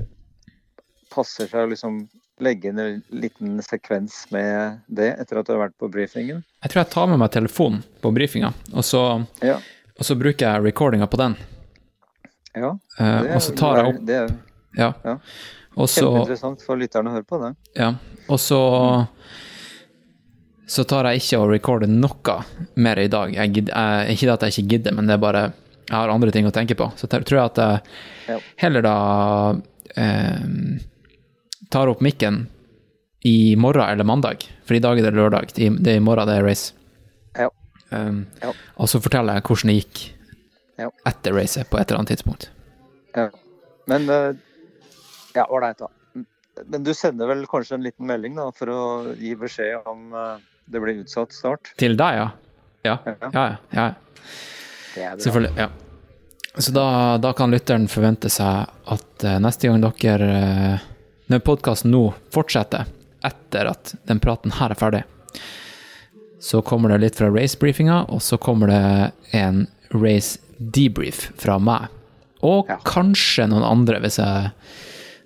[1.14, 2.02] passer seg å liksom
[2.44, 6.42] legge inn en liten sekvens med det etter at du har vært på brifingen.
[6.66, 9.04] Jeg tror jeg tar med meg telefonen på brifinga, og så,
[9.46, 9.60] Ja.
[10.00, 11.38] og så bruker jeg recordinga på den.
[12.56, 14.28] ja Eh, det, og så tar jeg opp Det er
[14.78, 14.94] Ja.
[15.06, 15.18] Ja.
[15.76, 17.56] Og så kjempeinteressant for lytterne å høre på det.
[17.76, 17.96] Ja,
[18.30, 19.08] og så
[20.68, 22.38] så tar jeg ikke og recorder noe
[22.76, 23.34] mer i dag.
[23.34, 26.46] Jeg jeg, ikke at jeg ikke gidder, men det er bare jeg har andre ting
[26.48, 26.88] å tenke på.
[26.96, 27.60] Så tror jeg at
[28.30, 28.96] jeg heller da
[30.00, 30.46] eh,
[31.74, 32.44] tar opp mikken
[33.26, 35.54] i morgen eller mandag, for i dag er det lørdag.
[35.56, 36.74] Det er i morgen det er race.
[37.40, 37.50] Ja.
[37.94, 38.52] Um, Ja.
[38.82, 40.02] Og så forteller jeg hvordan det gikk
[40.82, 40.88] Ja.
[41.08, 42.50] etter racet på et eller annet tidspunkt.
[43.16, 43.30] Ja.
[43.88, 44.34] Men uh,
[45.36, 45.88] Ja, ålreit, da.
[46.70, 48.82] Men du sender vel kanskje en liten melding da, for å
[49.18, 50.36] gi beskjed om uh,
[50.70, 51.72] det blir utsatt start?
[51.82, 52.28] Til deg, ja.
[52.86, 53.32] Ja, Ja.
[53.34, 53.88] ja,
[54.98, 55.16] ja.
[55.18, 55.56] Selvfølgelig.
[55.58, 55.70] ja.
[56.62, 60.34] Så da, da kan lytteren forvente seg at uh, neste gang dere
[61.34, 62.86] Når podkasten nå fortsetter,
[63.26, 65.00] etter at den praten her er ferdig,
[66.44, 68.82] så kommer det litt fra race-briefinga, og så kommer det
[69.40, 69.64] en
[69.96, 71.88] race-debrief fra meg.
[72.44, 72.78] Og Ja.
[72.86, 74.52] kanskje noen andre, hvis jeg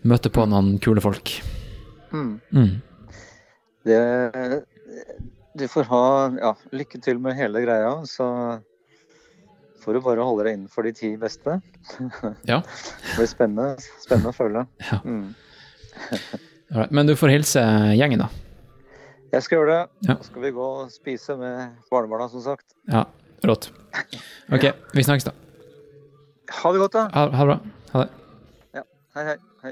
[0.05, 1.33] møter på noen kule folk.
[2.13, 2.39] Mm.
[2.53, 2.81] Mm.
[3.83, 4.63] Det,
[5.57, 6.03] du får ha
[6.37, 8.61] ja, lykke til med hele greia, så
[9.83, 11.59] får du bare holde deg innenfor de ti beste.
[12.45, 12.61] Ja.
[13.03, 14.63] Det blir spennende, spennende å følge.
[14.91, 15.01] Ja.
[15.03, 15.33] Mm.
[16.95, 17.63] Men du får hilse
[17.97, 18.29] gjengen, da.
[19.33, 19.81] Jeg skal gjøre det.
[20.07, 20.17] Ja.
[20.19, 22.65] Så skal vi gå og spise med barnebarna, som sagt.
[22.91, 23.07] Ja,
[23.47, 23.71] rått.
[24.47, 24.63] Ok,
[24.95, 25.33] vi snakkes, da.
[26.61, 27.09] Ha det godt, da.
[27.11, 27.59] Ha, ha det bra.
[27.91, 28.13] Ha det.
[29.17, 29.35] Hei, hei.
[29.63, 29.71] hei.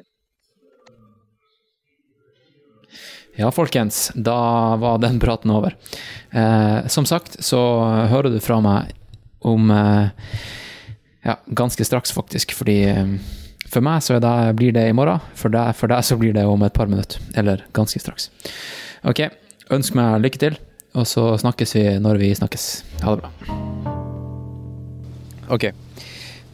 [3.38, 5.76] Ja, folkens, da var den praten over.
[6.32, 7.60] Eh, som sagt så
[8.10, 8.96] hører du fra meg
[9.46, 10.10] om eh,
[11.26, 13.14] Ja, ganske straks, faktisk, fordi eh,
[13.76, 16.46] for meg så det, blir det i morgen, for deg, for deg så blir det
[16.48, 17.20] om et par minutter.
[17.36, 18.30] Eller ganske straks.
[19.04, 19.26] Ok,
[19.76, 20.60] ønsk meg lykke til,
[20.96, 22.68] og så snakkes vi når vi snakkes.
[23.04, 23.32] Ha det bra.
[25.52, 25.68] Ok,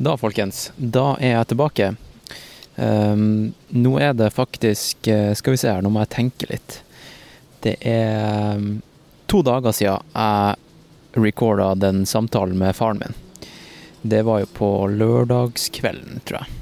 [0.01, 1.91] da folkens, da er jeg tilbake.
[2.75, 6.77] Um, nå er det faktisk eh, Skal vi se her, nå må jeg tenke litt.
[7.61, 8.79] Det er um,
[9.29, 13.19] to dager siden jeg recorda den samtalen med faren min.
[14.01, 16.60] Det var jo på lørdagskvelden, tror jeg.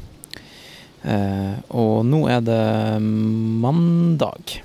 [1.03, 4.59] Eh, og nå er det mandag.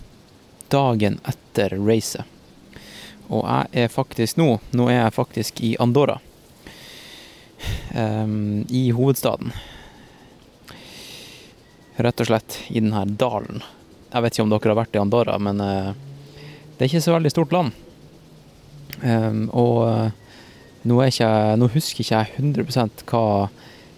[0.72, 2.24] Dagen etter racet.
[3.32, 6.18] Og jeg er faktisk nå Nå er jeg faktisk i Andorra.
[7.94, 8.26] Eh,
[8.68, 9.54] I hovedstaden.
[11.94, 13.62] Rett og slett i denne dalen.
[14.10, 15.94] Jeg vet ikke om dere har vært i Andorra, men eh,
[16.74, 17.80] det er ikke så veldig stort land.
[19.02, 20.10] Um, og eh,
[20.86, 23.22] nå, ikke, nå husker ikke jeg 100 hva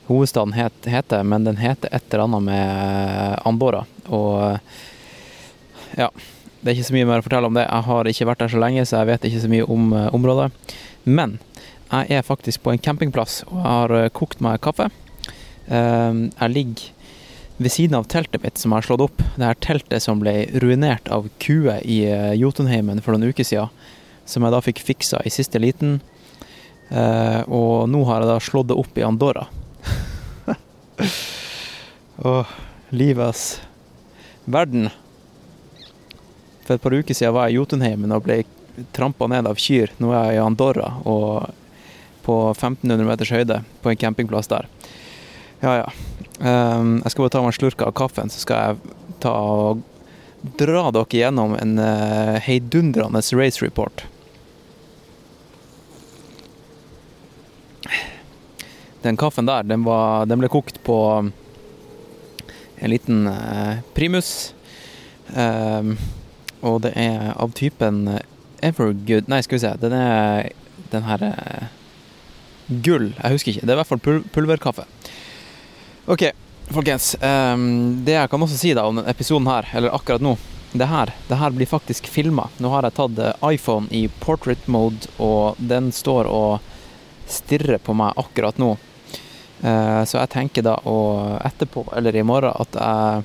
[0.06, 3.84] hovedstaden het, heter, men den heter et eller annet med Andorra.
[4.06, 4.80] Og eh,
[5.96, 6.10] ja,
[6.60, 7.62] det er ikke så mye mer å fortelle om det.
[7.66, 10.08] Jeg har ikke vært der så lenge, så jeg vet ikke så mye om uh,
[10.16, 10.48] området.
[11.04, 11.36] Men
[11.92, 14.88] jeg er faktisk på en campingplass og jeg har uh, kokt meg kaffe.
[15.70, 16.88] Uh, jeg ligger
[17.62, 19.22] ved siden av teltet mitt som jeg har slått opp.
[19.36, 22.02] Det her teltet som ble ruinert av kuer i
[22.36, 23.70] Jotunheimen for noen uker siden.
[24.28, 26.00] Som jeg da fikk fiksa i siste liten.
[26.90, 29.46] og nå har jeg da slått det opp i Andorra.
[32.16, 32.52] Åh,
[32.90, 33.60] livets
[34.44, 34.88] verden.
[36.66, 38.40] For et par uker siden var jeg i Jotunheimen og ble
[38.96, 39.92] trampa ned av kyr.
[40.02, 41.52] Nå er jeg i Andorra og
[42.26, 44.66] på 1500 meters høyde på en campingplass der.
[45.62, 45.86] Ja, ja.
[46.36, 49.84] Um, jeg skal bare ta meg en slurk av kaffen, så skal jeg ta og
[50.60, 54.04] dra dere gjennom en uh, heidundrende race report.
[59.06, 60.98] Den kaffen der, den, var, den ble kokt på
[62.76, 64.54] en liten eh, primus.
[65.30, 65.92] Eh,
[66.66, 68.08] og det er av typen
[68.64, 69.72] Evergood Nei, skal vi se.
[69.78, 70.50] Den er
[70.90, 71.68] den her eh,
[72.66, 73.12] Gull.
[73.14, 73.62] Jeg husker ikke.
[73.62, 74.88] Det er i hvert fall pul pulverkaffe.
[76.10, 76.24] OK,
[76.74, 77.12] folkens.
[77.22, 80.34] Um, det jeg kan også si da om denne episoden her, eller akkurat nå
[80.76, 82.48] det her, det her blir faktisk filma.
[82.58, 86.66] Nå har jeg tatt iPhone i portrait mode, og den står og
[87.30, 88.74] stirrer på meg akkurat nå.
[89.62, 90.98] Uh, så jeg tenker da å
[91.44, 93.24] etterpå, eller i morgen, at jeg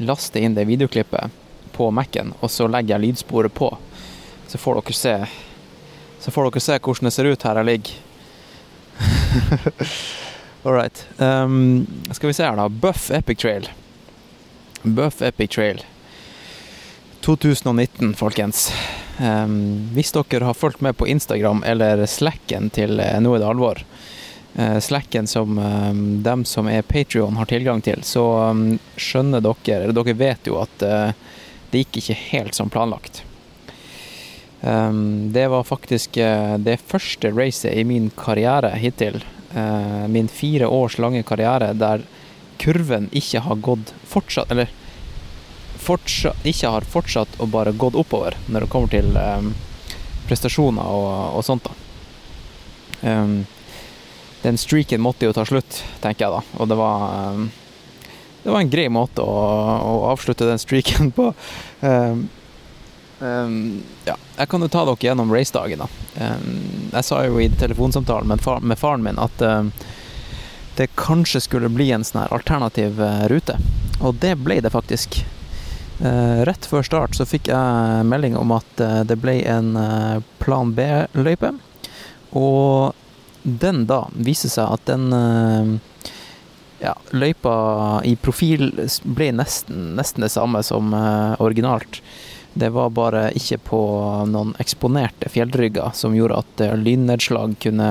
[0.00, 1.30] laster inn det videoklippet
[1.76, 3.70] på Mac-en, og så legger jeg lydsporet på.
[4.48, 5.16] Så får dere se
[6.20, 7.92] Så får dere se hvordan det ser ut her jeg ligger.
[10.64, 11.06] All right.
[11.16, 12.68] Um, skal vi se her, da.
[12.68, 13.70] Buff Epic Trail.
[14.82, 15.80] Buff Epic Trail
[17.24, 18.66] 2019, folkens.
[19.20, 23.80] Um, hvis dere har fulgt med på Instagram eller Slacken til Nå er det alvor,
[24.80, 28.64] Slacken som um, dem som er Patrion har tilgang til, så um,
[28.98, 31.12] skjønner dere, eller dere vet jo at uh,
[31.70, 33.22] det gikk ikke helt som planlagt.
[34.60, 36.18] det var faktisk
[36.60, 39.22] det første racet i min karriere hittil,
[40.10, 42.02] min fire års lange karriere, der
[42.58, 44.68] kurven ikke har gått fortsatt, eller
[45.78, 49.16] fortsatt, ikke har fortsatt å bare gått oppover når det kommer til
[50.28, 51.70] prestasjoner og, og, sånt.
[51.70, 53.14] da.
[53.14, 53.46] Um,
[54.42, 56.42] den streaken måtte jo ta slutt, tenker jeg da.
[56.60, 57.48] Og det var, um,
[58.42, 59.38] det var en grei måte å,
[59.84, 61.32] å avslutte den streaken på.
[63.20, 65.88] ja, jeg kan jo ta dere gjennom racedagen, da.
[66.94, 69.44] jeg sa jo i telefonsamtalen med, far, med faren min at
[70.80, 73.58] det kanskje skulle bli en sånn her alternativ uh, rute.
[74.00, 75.20] Og det ble det faktisk.
[76.00, 79.74] Uh, rett før start så fikk jeg melding om at uh, det ble en
[80.40, 81.52] plan B-løype.
[82.32, 82.96] Og
[83.42, 85.08] den da viser seg at den
[86.80, 87.54] ja, løypa
[88.04, 88.70] i profil
[89.04, 90.92] ble nesten, nesten det samme som
[91.40, 92.00] originalt.
[92.52, 93.80] Det var bare ikke på
[94.28, 97.90] noen eksponerte fjellrygger som gjorde at lynnedslag kunne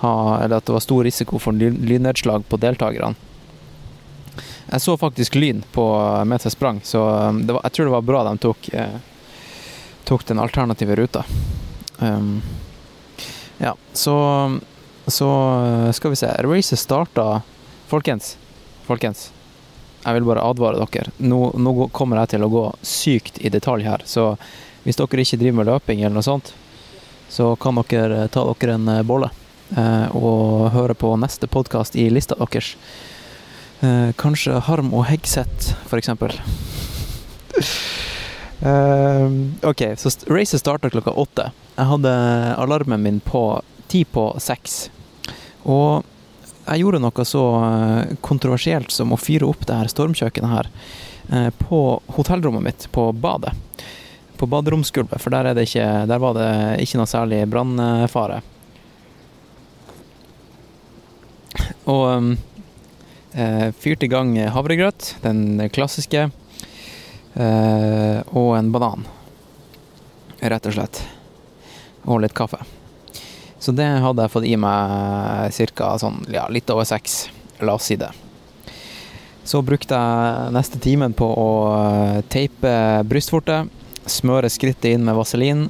[0.00, 3.14] ha, eller at det var stor risiko for lynnedslag på deltakerne.
[4.70, 5.84] Jeg så faktisk lyn på
[6.30, 8.98] mens jeg sprang, så var, jeg tror det var bra de tok, eh,
[10.06, 11.24] tok den alternative ruta.
[11.98, 12.38] Um,
[13.60, 14.16] ja, så,
[15.06, 16.32] så uh, skal vi se.
[16.46, 17.42] Racet starta
[17.90, 18.36] Folkens,
[18.86, 19.32] folkens.
[20.04, 21.10] Jeg vil bare advare dere.
[21.18, 24.36] Nå, nå, kommer jeg til å gå sykt i detalj her, så
[24.84, 26.52] hvis dere ikke driver med løping eller noe sånt,
[27.26, 29.32] så kan dere ta dere en eh, bolle.
[29.74, 32.76] Eh, og høre på neste podkast i lista deres.
[33.82, 36.14] Eh, kanskje Harm og Hegseth, f.eks.
[38.60, 39.26] Uh,
[39.68, 41.50] OK, så racet starta klokka åtte.
[41.76, 42.14] Jeg hadde
[42.60, 43.44] alarmen min på
[43.88, 44.90] ti på seks.
[45.64, 46.04] Og
[46.66, 47.44] jeg gjorde noe så
[48.20, 50.68] kontroversielt som å fyre opp det her stormkjøkkenet her
[51.58, 51.80] på
[52.14, 53.52] hotellrommet mitt, på badet.
[54.36, 56.50] På baderomsgulvet, for der, ikke, der var det
[56.84, 58.40] ikke noe særlig brannfare.
[61.90, 62.36] Og
[63.34, 66.39] eh, fyrte i gang havregrøt, den klassiske, eh,
[67.36, 69.04] og en banan.
[70.40, 71.02] Rett og slett.
[72.08, 72.58] Og litt kaffe.
[73.60, 75.92] Så det hadde jeg fått i meg ca.
[76.00, 77.26] sånn, ja, litt over seks.
[77.60, 78.08] La oss si det.
[79.44, 82.72] Så brukte jeg neste timen på å eh, teipe
[83.08, 83.68] brystvortet,
[84.08, 85.66] smøre skrittet inn med vaselin,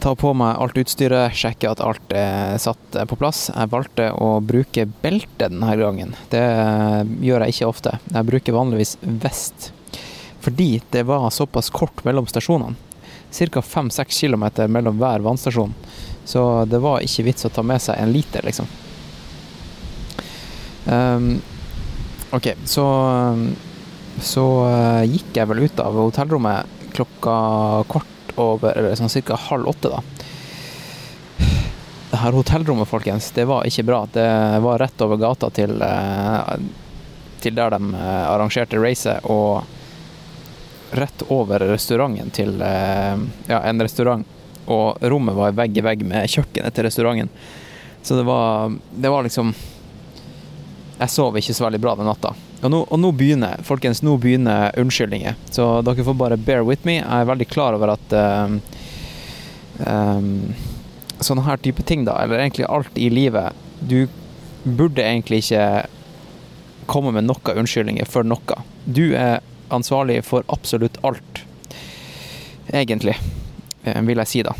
[0.00, 3.48] ta på meg alt utstyret, sjekke at alt er satt på plass.
[3.50, 6.14] Jeg valgte å bruke belte denne gangen.
[6.32, 6.44] Det
[7.24, 7.98] gjør jeg ikke ofte.
[8.14, 9.72] Jeg bruker vanligvis vest.
[10.48, 12.74] Fordi det var såpass kort mellom stasjonene.
[13.30, 13.60] Ca.
[13.60, 15.74] 5-6 km mellom hver vannstasjon.
[16.24, 18.64] Så det var ikke vits å ta med seg en liter, liksom.
[20.86, 21.42] Um,
[22.30, 22.86] ok, så
[24.24, 27.38] Så uh, gikk jeg vel ut av hotellrommet klokka
[27.92, 29.36] kort over eller sånn ca.
[29.50, 30.02] halv åtte, da.
[32.08, 34.06] Det her hotellrommet, folkens, det var ikke bra.
[34.12, 34.30] Det
[34.64, 36.56] var rett over gata til, uh,
[37.44, 39.76] til der de uh, arrangerte racet, og
[40.96, 44.26] rett over restauranten til ja, en restaurant.
[44.68, 47.32] Og rommet var vegg i vegg med kjøkkenet til restauranten.
[48.02, 49.54] Så det var, det var liksom
[50.98, 52.32] Jeg sov ikke så veldig bra den natta.
[52.58, 55.36] Og nå, og nå, begynner folkens, nå begynner unnskyldninger.
[55.54, 56.96] Så dere får bare bear with me.
[56.98, 58.58] Jeg er veldig klar over at um,
[59.84, 60.32] um,
[61.22, 64.06] Sånne her type ting, da, eller egentlig alt i livet Du
[64.62, 65.86] burde egentlig ikke
[66.86, 68.58] komme med noen unnskyldninger for noe.
[68.86, 69.42] Du er
[69.74, 71.44] ansvarlig for absolutt alt.
[72.68, 73.14] Egentlig,
[73.82, 74.52] vil jeg si, da.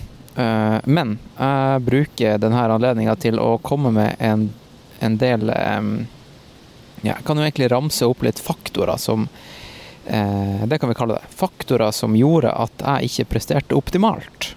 [0.88, 4.46] Men jeg bruker denne anledninga til å komme med en,
[5.04, 5.90] en del um,
[7.02, 9.28] ja, jeg kan jo egentlig ramse opp litt faktorer som
[10.06, 11.30] eh, Det kan vi kalle det.
[11.30, 14.54] Faktorer som gjorde at jeg ikke presterte optimalt.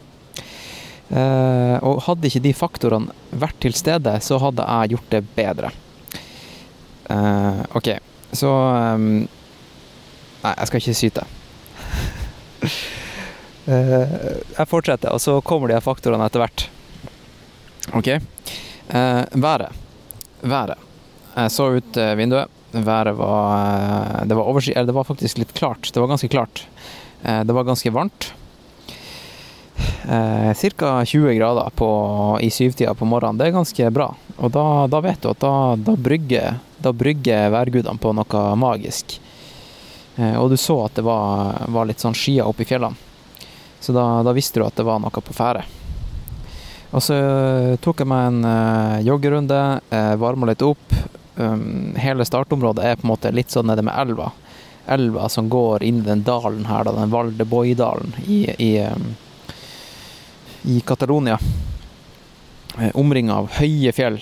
[1.09, 5.71] Eh, og hadde ikke de faktorene vært til stede, så hadde jeg gjort det bedre.
[7.11, 7.91] Eh, OK,
[8.33, 8.55] så
[10.41, 11.27] Nei, jeg skal ikke syte.
[13.69, 14.13] Eh,
[14.57, 16.63] jeg fortsetter, og så kommer de faktorene etter hvert.
[17.93, 18.07] OK.
[18.09, 19.69] Eh, været.
[20.41, 20.81] Været.
[21.35, 22.49] Jeg så ut eh, vinduet.
[22.73, 25.91] Været var det var, oversky, det var faktisk litt klart.
[25.93, 26.65] Det var ganske klart.
[27.21, 28.31] Det var ganske varmt.
[30.07, 31.05] Ca.
[31.05, 31.89] 20 grader på,
[32.41, 33.37] i syvtida på morgenen.
[33.37, 34.07] Det er ganske bra.
[34.39, 39.19] Og da, da vet du at da, da brygger, da brygger værgudene på noe magisk.
[40.19, 42.99] Og du så at det var, var litt sånn skyer oppe i fjellene.
[43.81, 45.63] Så da, da, visste du at det var noe på ferde.
[46.91, 47.15] Og så
[47.81, 50.93] tok jeg meg en uh, joggerunde, uh, varma litt opp.
[51.37, 54.29] Um, hele startområdet er på en måte litt sånn nede med elva.
[54.91, 59.15] Elva som går inn i den dalen her, da, den Valdeboidalen i, i, um,
[60.69, 61.39] i Catalonia.
[62.93, 64.21] Omringa av høye fjell.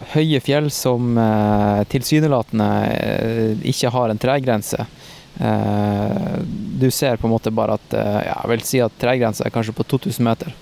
[0.00, 4.86] Høye fjell som uh, tilsynelatende uh, ikke har en tregrense.
[5.36, 6.40] Uh,
[6.80, 9.84] du ser på en måte bare at Jeg vil si at tregrensa er kanskje på
[9.84, 10.54] 2000 meter.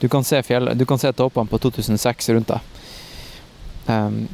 [0.00, 2.72] Du kan se, fjell, du kan se toppene på 2006 rundt deg.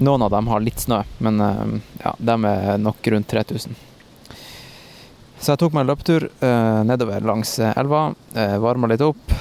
[0.01, 1.43] Noen av dem har litt snø, men
[2.01, 3.77] ja, de er nok rundt 3000.
[5.39, 6.27] Så jeg tok meg en løpetur
[6.89, 9.37] nedover langs elva, uh, varma litt opp.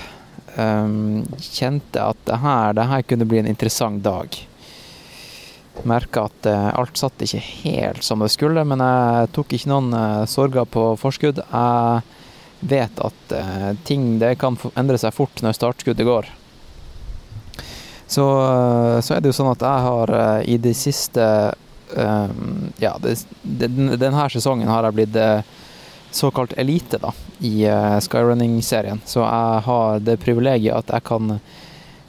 [1.40, 4.42] Kjente at det her, det her kunne bli en interessant dag.
[5.88, 9.94] Merka at uh, alt satt ikke helt som det skulle, men jeg tok ikke noen
[9.96, 11.40] uh, sorger på forskudd.
[11.46, 12.02] Jeg
[12.70, 16.28] vet at uh, ting det kan endre seg fort når startskuddet går.
[18.10, 18.26] Så,
[19.06, 20.12] så er det jo sånn at jeg har
[20.50, 21.26] i de siste
[22.82, 25.20] Ja, denne sesongen har jeg blitt
[26.18, 27.12] såkalt elite da,
[27.46, 27.70] i
[28.02, 29.04] skyrunning-serien.
[29.06, 31.38] Så jeg har det privilegiet at jeg kan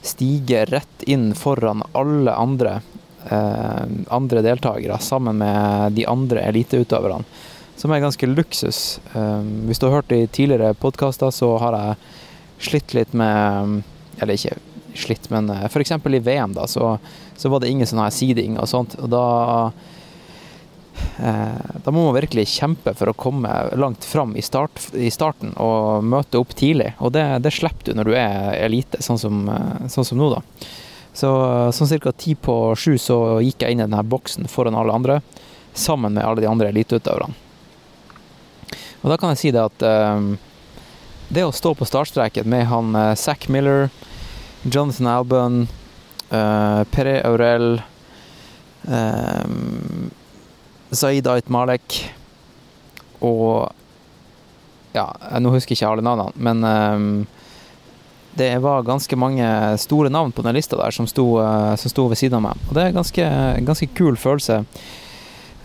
[0.01, 2.90] stige rett inn foran alle andre eh,
[3.29, 7.21] andre deltakere sammen med de andre eliteutøverne,
[7.81, 8.99] som er ganske luksus.
[9.13, 11.95] Eh, hvis du har hørt i tidligere podkaster, så har jeg
[12.69, 13.81] slitt litt med
[14.21, 14.57] Eller ikke
[14.93, 15.91] slitt, men eh, f.eks.
[15.91, 16.97] i VM, da, så,
[17.35, 18.93] så, var det ingen sånn her seeding og sånt.
[19.01, 19.23] Og da
[21.17, 25.55] eh, da må man virkelig kjempe for å komme langt fram i, start, i starten
[25.57, 26.91] og møte opp tidlig.
[26.99, 30.29] Og det, det slipper du når du er elite, sånn som, eh, sånn som nå,
[30.35, 30.43] da.
[31.13, 31.29] Så
[31.75, 32.11] sånn ca.
[32.15, 35.19] ti på sju så gikk jeg inn i denne boksen foran alle andre,
[35.73, 37.35] sammen med alle de andre eliteutøverne.
[39.01, 39.83] Og da kan jeg si det at
[40.15, 40.35] um,
[41.33, 43.89] det å stå på startstreken med han uh, Zack Miller,
[44.63, 45.61] Jonathan Albon,
[46.29, 47.81] uh, Pere Aurel,
[48.85, 50.11] um,
[50.91, 52.01] Zaid Ait Malek
[53.21, 53.71] og
[54.91, 55.05] Ja,
[55.39, 57.05] nå husker jeg ikke alle navnene, men um,
[58.33, 62.07] det var ganske mange store navn på den lista der som sto, uh, som sto
[62.07, 62.63] ved siden av meg.
[62.69, 63.27] Og det er en ganske,
[63.67, 64.61] ganske kul følelse.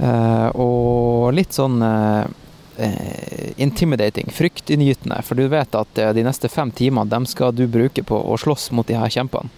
[0.01, 2.27] Uh, og litt sånn uh,
[3.62, 5.23] intimidating, fryktinngytende.
[5.25, 8.69] For du vet at de neste fem timene dem skal du bruke på å slåss
[8.77, 9.49] mot de her kjempene.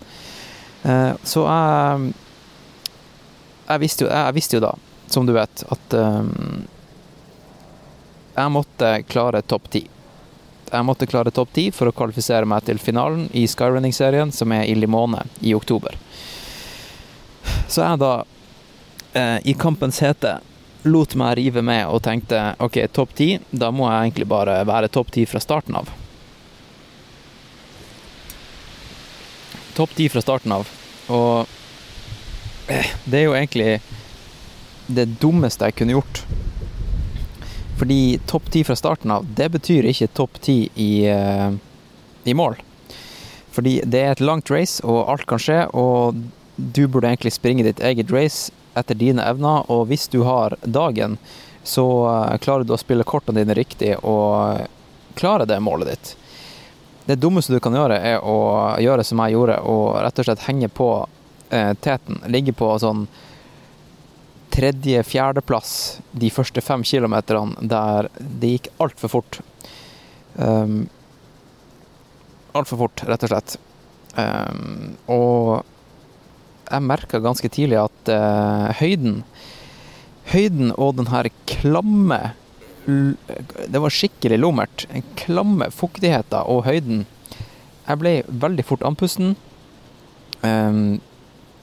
[1.27, 2.13] så jeg
[3.69, 4.71] jeg visste jo, jeg visste jo da,
[5.11, 5.97] som du vet, at
[8.39, 9.83] jeg måtte klare topp ti.
[10.69, 14.67] Jeg måtte klare topp ti for å kvalifisere meg til finalen i Skyrunning-serien, som er
[14.69, 15.97] i Limone i oktober.
[17.69, 18.13] Så jeg da,
[19.15, 20.39] eh, i kampens hete,
[20.85, 24.91] lot meg rive med og tenkte OK, topp ti, da må jeg egentlig bare være
[24.93, 25.91] topp ti fra starten av.
[29.75, 30.69] Topp ti fra starten av.
[31.09, 31.47] Og
[32.69, 33.81] eh, det er jo egentlig
[34.89, 36.25] det dummeste jeg kunne gjort.
[37.79, 41.51] Fordi topp ti fra starten av, det betyr ikke topp ti i, eh,
[42.25, 42.57] i mål.
[43.55, 46.19] Fordi det er et langt race, og alt kan skje, og
[46.57, 51.19] du burde egentlig springe ditt eget race etter dine evner, og hvis du har dagen,
[51.63, 54.67] så eh, klarer du å spille kortene dine riktig og
[55.19, 56.17] klare det målet ditt.
[57.07, 60.47] Det dummeste du kan gjøre, er å gjøre som jeg gjorde, og rett og slett
[60.51, 60.91] henge på
[61.51, 62.21] eh, teten.
[62.27, 63.07] Ligge på sånn
[64.59, 65.73] tredje-fjerdeplass
[66.19, 69.41] de første fem kilometerne der det gikk altfor fort.
[70.35, 70.89] Um,
[72.59, 73.57] altfor fort, rett og slett.
[74.19, 75.63] Um, og
[76.69, 79.23] jeg merka ganske tidlig at uh, høyden
[80.29, 82.19] Høyden og den her klamme
[82.85, 84.85] Det var skikkelig lummert.
[84.91, 87.07] Den klamme fuktigheten og høyden.
[87.87, 89.35] Jeg ble veldig fort andpusten.
[90.45, 91.01] Um,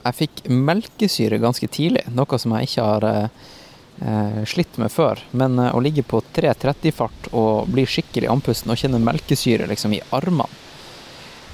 [0.05, 5.21] jeg fikk melkesyre ganske tidlig, noe som jeg ikke har eh, slitt med før.
[5.31, 10.03] Men eh, å ligge på 3.30-fart og bli skikkelig andpusten og kjenne melkesyre liksom i
[10.15, 10.61] armene,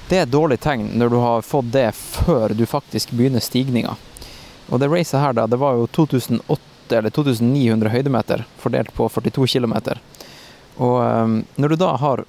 [0.08, 3.94] det er et dårlig tegn når du har fått det før du faktisk begynner stigninga.
[4.68, 9.46] Og det racet her, da, det var jo 2008 eller 2900 høydemeter fordelt på 42
[9.54, 9.78] km.
[10.84, 12.26] Og eh, når du da har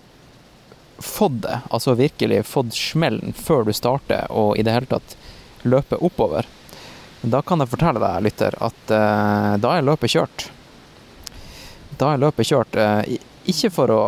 [1.03, 5.17] fått det, altså virkelig fått smellen før du starter og i det hele tatt
[5.63, 6.47] løpet oppover,
[7.23, 10.47] da kan jeg fortelle deg, lytter, at eh, da er løpet kjørt.
[11.95, 12.75] Da er løpet kjørt.
[12.75, 14.01] Eh, ikke for å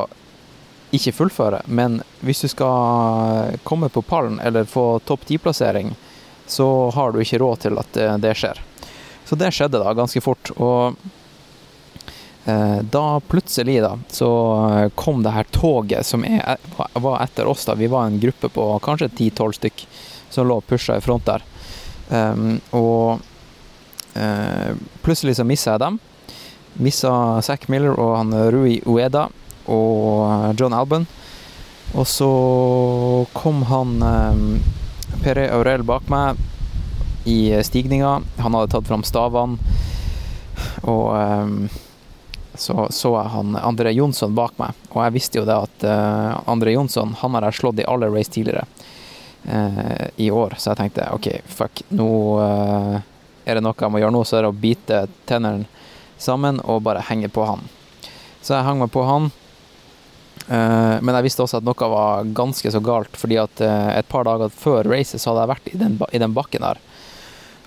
[0.95, 5.93] ikke fullføre, men hvis du skal komme på pallen eller få topp ti-plassering,
[6.47, 8.59] så har du ikke råd til at uh, det skjer.
[9.27, 10.51] Så det skjedde da ganske fort.
[10.55, 10.95] Og
[12.45, 14.27] da plutselig da, så
[14.93, 16.59] kom det her toget som er,
[16.93, 17.65] var etter oss.
[17.65, 19.85] da, Vi var en gruppe på kanskje 10-12 stykk
[20.35, 21.45] som lå pusha i front der.
[22.09, 23.23] Um, og
[24.15, 24.71] uh,
[25.05, 25.99] plutselig så missa jeg dem.
[26.75, 29.29] Missa Zack Miller og han Rui Ueda
[29.71, 31.07] og John Alban.
[31.95, 32.29] Og så
[33.33, 34.43] kom han um,
[35.23, 36.41] Pere Aurel bak meg
[37.25, 38.19] i stigninga.
[38.43, 39.57] Han hadde tatt fram stavene.
[40.83, 41.57] Og um,
[42.55, 46.37] så så jeg han André Jonsson bak meg, og jeg visste jo det at uh,
[46.51, 48.63] André Jonsson han har jeg slått i alle race tidligere
[49.47, 52.09] eh, i år, så jeg tenkte OK, fuck, nå
[52.43, 52.99] eh,
[53.45, 55.67] er det noe jeg må gjøre nå, så er det å bite tennene
[56.17, 57.65] sammen og bare henge på han.
[58.41, 59.29] Så jeg hang meg på han.
[60.47, 64.09] Eh, men jeg visste også at noe var ganske så galt, fordi at eh, et
[64.09, 66.81] par dager før racet så hadde jeg vært i den, i den bakken der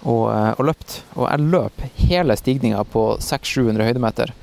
[0.05, 1.01] og, eh, og, løpt.
[1.17, 4.35] Og jeg løp hele stigninga på 600-700 høydemeter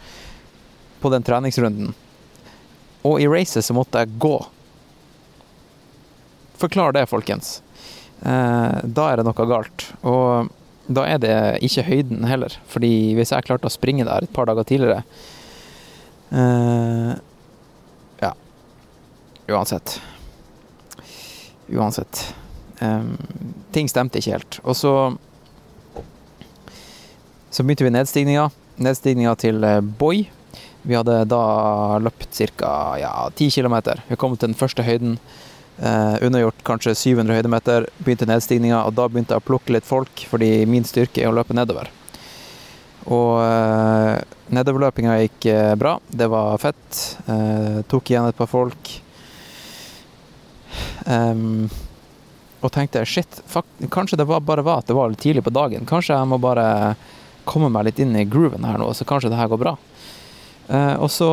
[1.00, 1.94] på den treningsrunden.
[3.06, 4.36] Og i racet så måtte jeg gå
[6.58, 7.62] Forklar det, folkens.
[8.22, 9.89] Eh, da er det noe galt.
[10.08, 10.49] Og
[10.88, 11.36] da er det
[11.66, 12.53] ikke høyden heller.
[12.72, 15.03] Fordi hvis jeg klarte å springe der et par dager tidligere
[16.32, 17.14] eh,
[18.24, 18.32] Ja.
[19.49, 19.99] Uansett.
[21.70, 22.22] Uansett.
[23.74, 24.60] Ting stemte ikke helt.
[24.64, 24.91] Og så
[27.49, 28.49] Så begynte vi nedstigninga.
[28.84, 30.26] Nedstigninga til eh, Boy.
[30.86, 32.72] Vi hadde da løpt ca.
[32.99, 33.78] Ja, 10 km.
[34.10, 35.16] Vi kom til den første høyden.
[35.76, 40.24] Eh, undergjort kanskje 700 høydemeter, begynte nedstigninga, og da begynte jeg å plukke litt folk,
[40.30, 41.90] fordi min styrke er å løpe nedover.
[43.12, 44.22] Og eh,
[44.56, 47.02] nedoverløpinga gikk eh, bra, det var fett.
[47.28, 48.94] Eh, tok igjen et par folk.
[51.06, 51.68] Um,
[52.66, 55.54] og tenkte shit, fuck, kanskje det var bare var at det var litt tidlig på
[55.54, 55.86] dagen.
[55.86, 56.96] Kanskje jeg må bare
[57.46, 59.76] komme meg litt inn i grooven her nå, så kanskje det her går bra.
[60.66, 61.30] Uh, og så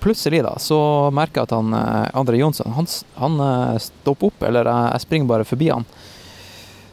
[0.00, 2.88] plutselig da, så merker jeg at han uh, André Jonsson han,
[3.20, 5.86] han uh, stopper opp, eller jeg springer bare forbi han.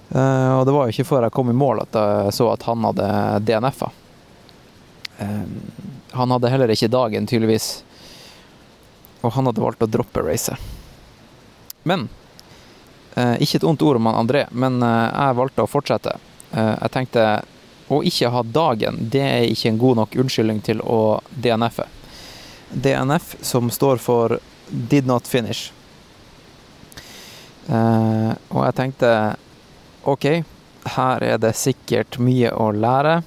[0.09, 2.85] og det var jo ikke før jeg kom i mål at jeg så at han
[2.87, 3.07] hadde
[3.43, 3.89] DNF-a.
[6.11, 7.83] han hadde heller ikke dagen, tydeligvis.
[9.21, 10.55] Og han hadde valgt å droppe racet.
[11.83, 12.07] Men
[13.43, 16.15] ikke et ondt ord om han André, men jeg valgte å fortsette.
[16.55, 17.27] jeg tenkte
[17.91, 21.96] å ikke ha dagen, det er ikke en god nok unnskyldning til å DNF-e.
[22.71, 25.71] DNF som står for Did Not Finish.
[27.67, 29.09] Uh, og jeg tenkte
[30.07, 30.25] OK,
[30.95, 33.19] her er det sikkert mye å lære.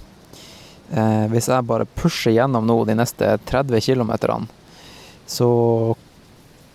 [0.91, 4.13] Uh, hvis jeg bare pusher gjennom nå de neste 30 km,
[5.29, 5.51] så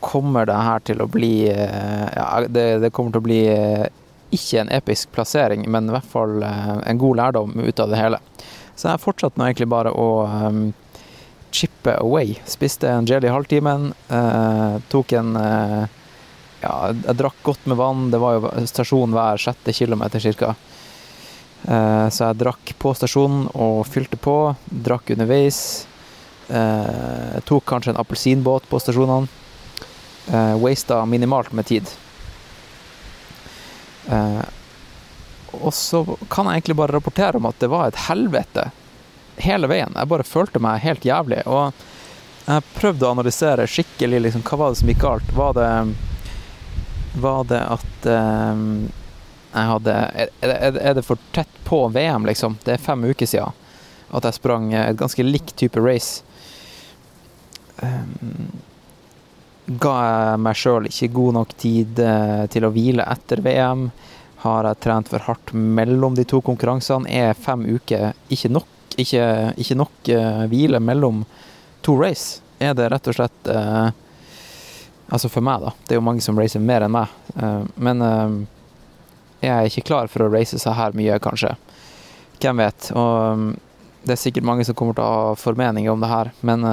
[0.06, 3.42] kommer det her til å bli uh, Ja, det, det kommer til å bli
[4.36, 8.18] ikke en episk plassering, men i hvert fall en god lærdom ut av det hele.
[8.76, 10.66] Så jeg fortsatte nå egentlig bare å um,
[11.56, 12.36] chippe away.
[12.50, 13.94] Spiste en jelly halvtimen.
[14.10, 15.84] eh, tok en eh,
[16.66, 18.10] Ja, jeg drakk godt med vann.
[18.12, 20.56] Det var jo stasjon hver sjette kilometer ca.
[21.66, 24.56] Eh, så jeg drakk på stasjonen og fylte på.
[24.66, 25.60] Drakk underveis.
[26.50, 29.28] Eh, tok kanskje en appelsinbåt på stasjonene.
[30.32, 31.90] Eh, Wasta minimalt med tid.
[34.10, 34.42] Eh,
[35.62, 38.70] og så kan jeg egentlig bare rapportere om at det var et helvete
[39.42, 39.94] hele veien.
[39.96, 41.42] Jeg bare følte meg helt jævlig.
[41.48, 41.74] Og
[42.46, 45.34] jeg prøvde å analysere skikkelig liksom, hva var det som gikk galt.
[45.36, 45.72] Var det,
[47.24, 48.68] var det at um,
[49.56, 52.60] jeg hadde er, er, er, det for tett på VM, liksom?
[52.66, 53.62] Det er fem uker siden
[54.16, 56.22] at jeg sprang et ganske likt type race.
[57.82, 58.52] Um,
[59.66, 63.90] ga jeg meg sjøl ikke god nok tid uh, til å hvile etter VM?
[64.46, 67.10] Har jeg trent for hardt mellom de to konkurransene?
[67.10, 68.70] Er fem uker ikke nok,
[69.02, 69.28] ikke,
[69.62, 71.24] ikke nok uh, hvile mellom
[71.86, 72.42] to race?
[72.60, 73.92] Er det rett og slett uh,
[75.06, 75.72] Altså for meg, da.
[75.86, 77.12] Det er jo mange som racer mer enn meg.
[77.38, 81.52] Uh, men er jeg ikke klar for å race så her mye, kanskje?
[82.42, 82.88] Hvem vet?
[82.98, 83.52] Og
[84.02, 86.66] det er sikkert mange som kommer til å ha formeninger om det her, men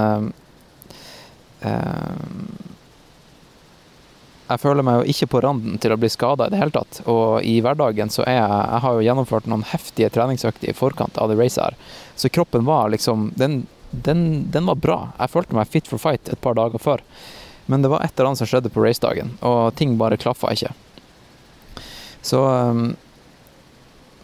[4.48, 7.00] jeg føler meg jo ikke på randen til å bli skada i det hele tatt.
[7.10, 11.18] Og i hverdagen så er jeg Jeg har jo gjennomført noen heftige treningsøkter i forkant
[11.18, 11.76] av det racet her.
[12.16, 14.98] Så kroppen var liksom den, den, den, var bra.
[15.18, 17.04] Jeg følte meg fit for fight et par dager før.
[17.66, 20.72] Men det var et eller annet som skjedde på racedagen, og ting bare klaffa ikke.
[22.22, 22.96] Så um,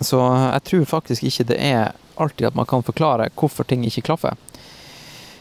[0.01, 4.05] Så jeg tror faktisk ikke det er alltid at man kan forklare hvorfor ting ikke
[4.11, 4.37] klaffer.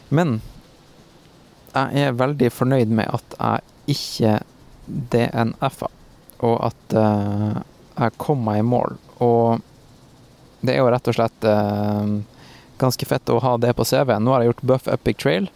[0.08, 0.40] Men
[1.74, 4.38] jeg er veldig fornøyd med at jeg ikke
[4.88, 5.90] DNF-a,
[6.46, 7.60] og at uh,
[7.98, 8.96] jeg kom meg i mål.
[9.24, 9.62] Og
[10.60, 12.18] det er jo rett og slett uh,
[12.78, 14.24] ganske fett å ha det på CV-en.
[14.24, 15.48] Nå har jeg gjort Buff Epic Trail.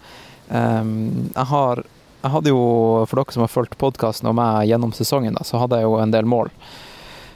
[0.48, 1.82] Um, jeg, har,
[2.22, 2.62] jeg hadde jo,
[3.08, 6.00] for dere som har fulgt podkasten og meg gjennom sesongen, da, så hadde jeg jo
[6.02, 6.52] en del mål.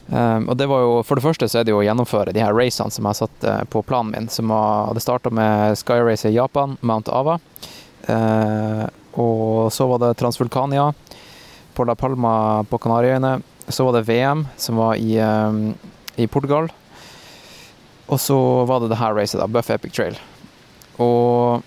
[0.06, 2.38] Um, og det var jo, For det første så er det jo å gjennomføre de
[2.38, 4.28] her racene som jeg har satt uh, på planen min.
[4.30, 7.40] som var, Det starta med Sky Race i Japan, Mount Ava.
[8.06, 8.86] Uh,
[9.18, 10.92] og så var det Transvulkania
[11.76, 13.36] på La Palma på Kanariøyene.
[13.68, 15.74] Så var det VM, som var i, um,
[16.16, 16.70] i Portugal.
[18.06, 20.16] Og så var det det her racet, da, Buff Epic Trail.
[21.02, 21.62] Og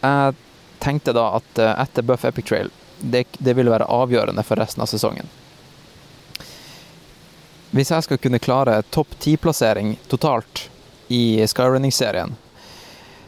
[0.00, 0.34] jeg
[0.84, 2.70] tenkte da at eh, etter Buff Epic Trail,
[3.00, 5.28] det, det ville være avgjørende for resten av sesongen.
[7.76, 10.68] Hvis jeg skal kunne klare topp ti-plassering totalt
[11.12, 12.36] i Skyrunning-serien,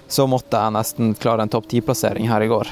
[0.09, 2.71] så måtte jeg nesten klare en topp ti-plassering her i går.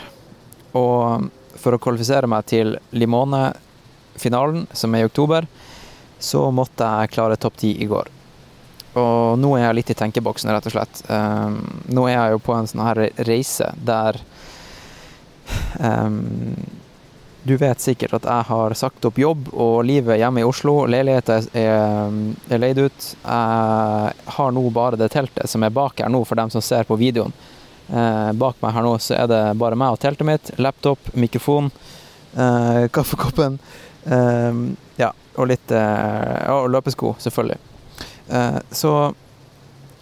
[0.75, 5.47] Og for å kvalifisere meg til Limone-finalen, som er i oktober,
[6.19, 8.13] så måtte jeg klare topp ti i går.
[8.97, 11.03] Og nå er jeg litt i tenkeboksen, rett og slett.
[11.11, 11.61] Um,
[11.93, 14.17] nå er jeg jo på en sånn her reise der
[15.85, 16.57] um,
[17.45, 20.79] Du vet sikkert at jeg har sagt opp jobb og livet hjemme i Oslo.
[20.89, 22.17] Leiligheten er,
[22.49, 23.11] er leid ut.
[23.21, 26.89] Jeg har nå bare det teltet som er bak her nå, for dem som ser
[26.89, 27.37] på videoen.
[27.87, 31.69] Eh, bak meg her nå så er det bare meg og teltet mitt, laptop, mikrofon,
[32.35, 33.61] eh, kaffekoppen
[34.11, 34.59] eh,
[34.99, 37.61] Ja, og litt eh, Og løpesko, selvfølgelig.
[38.35, 38.93] Eh, så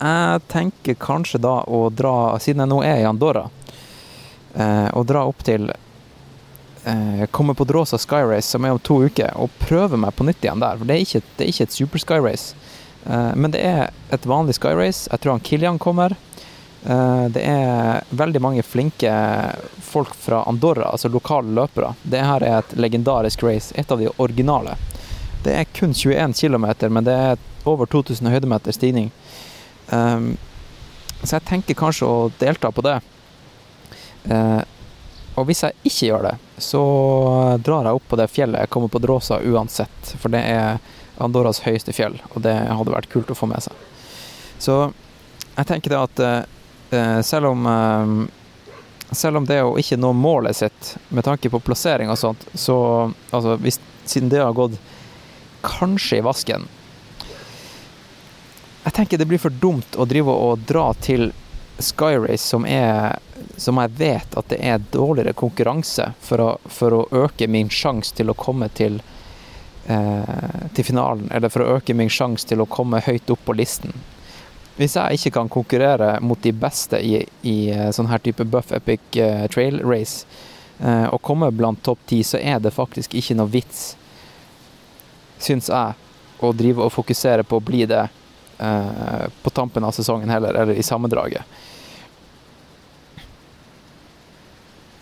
[0.00, 3.44] jeg tenker kanskje da å dra, siden jeg nå er i Andorra,
[4.54, 5.72] eh, å dra opp til
[7.32, 10.42] Komme på Drosa Sky Race, som er om to uker, og prøve meg på nytt
[10.44, 10.76] igjen der.
[10.76, 12.74] For det er ikke, det er ikke et super Sky Race,
[13.08, 15.06] men det er et vanlig Sky Race.
[15.08, 16.12] Jeg tror han Kilian kommer.
[16.84, 19.12] Eh, det er veldig mange flinke
[19.80, 21.94] folk fra Andorra, altså lokale løpere.
[22.02, 24.76] Det her er et legendarisk race, et av de originale.
[25.44, 29.10] Det er kun 21 km, men det er over 2000 høydemeter stigning.
[29.88, 30.36] Um,
[31.22, 32.98] så jeg tenker kanskje å delta på det.
[34.28, 34.60] Uh,
[35.36, 36.82] og hvis jeg ikke gjør det, så
[37.64, 38.60] drar jeg opp på det fjellet.
[38.60, 40.78] Jeg kommer på Dråsa uansett, for det er
[41.24, 43.88] Andorras høyeste fjell, og det hadde vært kult å få med seg.
[44.60, 44.78] Så
[45.54, 46.42] jeg tenker det at Eh,
[47.26, 48.14] selv om eh,
[49.14, 52.76] selv om det å ikke nå målet sitt med tanke på plassering og sånt, så
[53.30, 54.74] altså hvis, Siden det har gått
[55.64, 56.66] kanskje i vasken
[58.84, 61.30] Jeg tenker det blir for dumt å drive og dra til
[61.78, 63.16] Skyrace, som er
[63.56, 68.12] Som jeg vet at det er dårligere konkurranse for å, for å øke min sjanse
[68.18, 69.00] til å komme til
[69.86, 73.56] eh, til finalen, eller for å øke min sjanse til å komme høyt opp på
[73.56, 73.94] listen.
[74.74, 78.72] Hvis jeg ikke kan konkurrere mot de beste i, i eh, sånn her type buff
[78.74, 80.26] epic eh, trail race,
[80.80, 83.84] eh, og komme blant topp ti, så er det faktisk ikke noe vits,
[85.38, 85.94] syns jeg,
[86.42, 88.02] å drive og fokusere på å bli det
[88.54, 91.42] på tampen av sesongen heller, eller i sammendraget.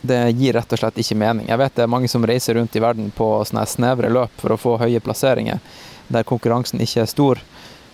[0.01, 1.51] Det gir rett og slett ikke mening.
[1.51, 4.59] Jeg vet det er mange som reiser rundt i verden på snevre løp for å
[4.59, 5.61] få høye plasseringer,
[6.09, 7.43] der konkurransen ikke er stor.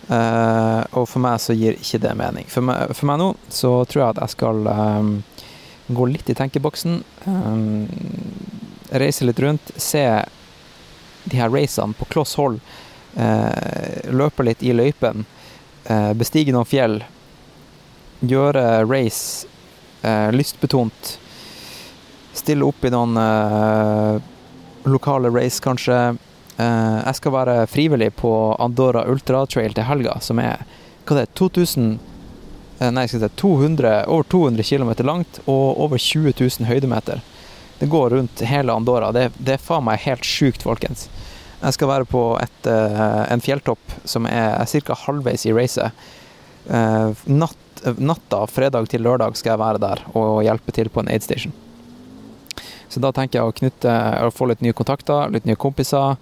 [0.09, 2.47] Uh, og for meg så gir ikke det mening.
[2.49, 5.11] For meg, for meg nå så tror jeg at jeg skal um,
[5.93, 7.03] gå litt i tenkeboksen.
[7.29, 7.85] Um,
[8.89, 10.01] reise litt rundt, se
[11.29, 12.57] de her racene på kloss hold.
[13.13, 15.27] Uh, løpe litt i løypen.
[15.85, 17.03] Uh, bestige noen fjell.
[18.25, 19.47] Gjøre race
[20.31, 21.09] lystbetont.
[22.35, 23.17] Stille opp i noen
[24.87, 25.97] lokale race, kanskje
[26.59, 30.65] jeg skal være frivillig på Andorra Ultra Trail til helga, som er
[31.09, 31.85] hva det er, 2000
[32.79, 37.23] eh, Nei, skal si 200, over 200 km langt og over 20 000 høydemeter.
[37.79, 39.11] Det går rundt hele Andorra.
[39.15, 41.07] Det, det er faen meg helt sjukt, folkens.
[41.59, 44.99] Jeg skal være på et, eh, en fjelltopp som er ca.
[45.07, 46.07] halvveis i racet.
[46.69, 51.23] Natt, natta, fredag til lørdag, skal jeg være der og hjelpe til på en aid
[51.25, 51.55] station.
[52.89, 53.95] Så da tenker jeg å knytte,
[54.27, 56.19] å få litt nye kontakter, litt nye kompiser.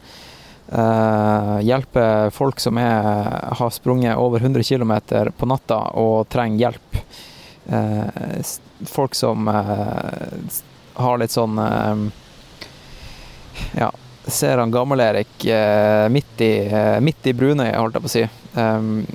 [0.74, 3.04] Uh, hjelpe folk som er,
[3.56, 4.94] har sprunget over 100 km
[5.38, 6.98] på natta og trenger hjelp.
[7.72, 8.42] Uh,
[8.86, 10.28] folk som uh,
[10.94, 11.60] har litt sånn
[13.78, 13.90] Ja,
[14.26, 15.46] ser han Gammel-Erik
[16.12, 16.52] midt, i,
[17.02, 18.24] midt i Brunøy, holdt jeg på å si.
[18.58, 19.06] Um,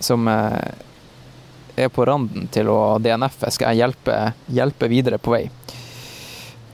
[0.00, 5.42] som er på randen til å DNF-e, skal jeg hjelpe, hjelpe videre på vei.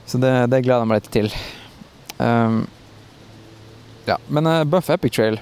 [0.05, 1.33] Så det, det gleder jeg meg litt til.
[2.19, 2.63] Um,
[4.05, 5.39] ja, men uh, Buff Epic Trail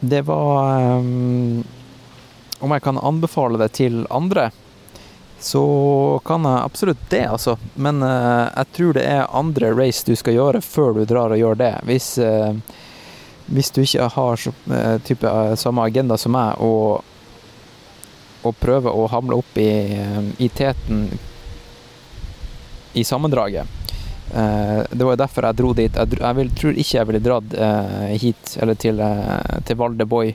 [0.00, 1.64] Det var um,
[2.58, 4.50] Om jeg kan anbefale det til andre,
[5.40, 5.62] så
[6.24, 7.58] kan jeg absolutt det, altså.
[7.74, 11.42] Men uh, jeg tror det er andre race du skal gjøre før du drar og
[11.42, 11.72] gjør det.
[11.84, 12.56] Hvis, uh,
[13.52, 14.54] hvis du ikke har så,
[15.04, 17.04] type, samme agenda som meg og,
[18.40, 19.70] og prøver å hamle opp i,
[20.40, 21.10] i teten
[22.96, 23.75] i sammendraget.
[24.34, 25.96] Uh, det var jo derfor jeg dro dit.
[25.96, 29.98] Jeg, jeg vil, tror ikke jeg ville dratt uh, hit, eller til, uh, til Val
[29.98, 30.34] de Boy,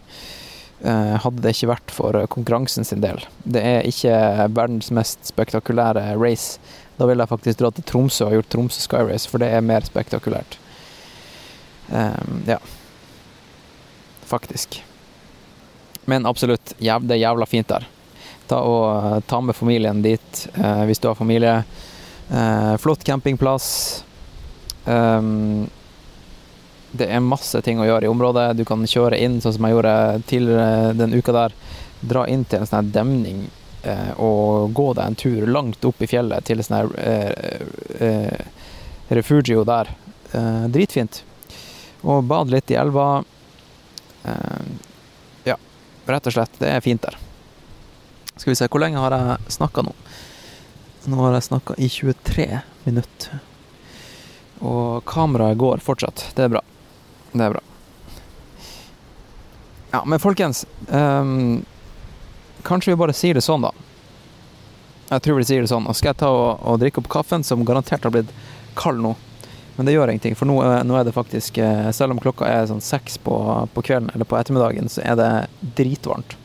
[0.81, 3.19] hadde det ikke vært for konkurransen sin del.
[3.45, 4.15] Det er ikke
[4.49, 6.55] verdens mest spektakulære race.
[6.97, 9.61] Da ville jeg faktisk dratt til Tromsø og gjort Tromsø Sky Race, for det er
[9.61, 10.57] mer spektakulært.
[12.49, 12.57] ja.
[14.25, 14.79] Faktisk.
[16.09, 17.85] Men absolutt, det er jævla fint der.
[18.49, 20.47] Ta, og, ta med familien dit
[20.89, 21.59] hvis du har familie.
[22.31, 24.03] Eh, flott campingplass.
[24.85, 25.69] Um,
[26.91, 28.51] det er masse ting å gjøre i området.
[28.59, 29.95] Du kan kjøre inn, sånn som jeg gjorde
[30.27, 31.55] tidligere den uka der.
[32.01, 33.45] Dra inn til en sånn demning
[33.87, 38.67] eh, og gå deg en tur langt opp i fjellet til sånn her eh, eh,
[39.13, 39.91] refugio der.
[40.31, 41.23] Eh, dritfint.
[42.01, 43.09] Og bade litt i elva.
[44.23, 44.63] Eh,
[45.51, 45.59] ja,
[46.11, 46.59] rett og slett.
[46.59, 47.19] Det er fint der.
[48.35, 49.95] Skal vi se, hvor lenge har jeg snakka nå?
[51.09, 52.47] Nå har jeg snakka i 23
[52.83, 53.39] minutter.
[54.61, 56.27] Og kameraet går fortsatt.
[56.37, 56.61] Det er bra.
[57.31, 57.63] Det er bra.
[59.91, 61.65] Ja, men folkens um,
[62.63, 63.71] Kanskje vi bare sier det sånn, da.
[65.09, 65.89] Jeg tror vi sier det sånn.
[65.89, 68.29] Og skal jeg ta og, og drikke opp kaffen, som garantert har blitt
[68.77, 69.15] kald nå.
[69.75, 72.67] Men det gjør ingenting, for nå, nå, er det faktisk eh, Selv om klokka er
[72.69, 73.33] sånn seks på,
[73.73, 75.29] på kvelden eller på ettermiddagen, så er det
[75.79, 76.35] dritvarmt.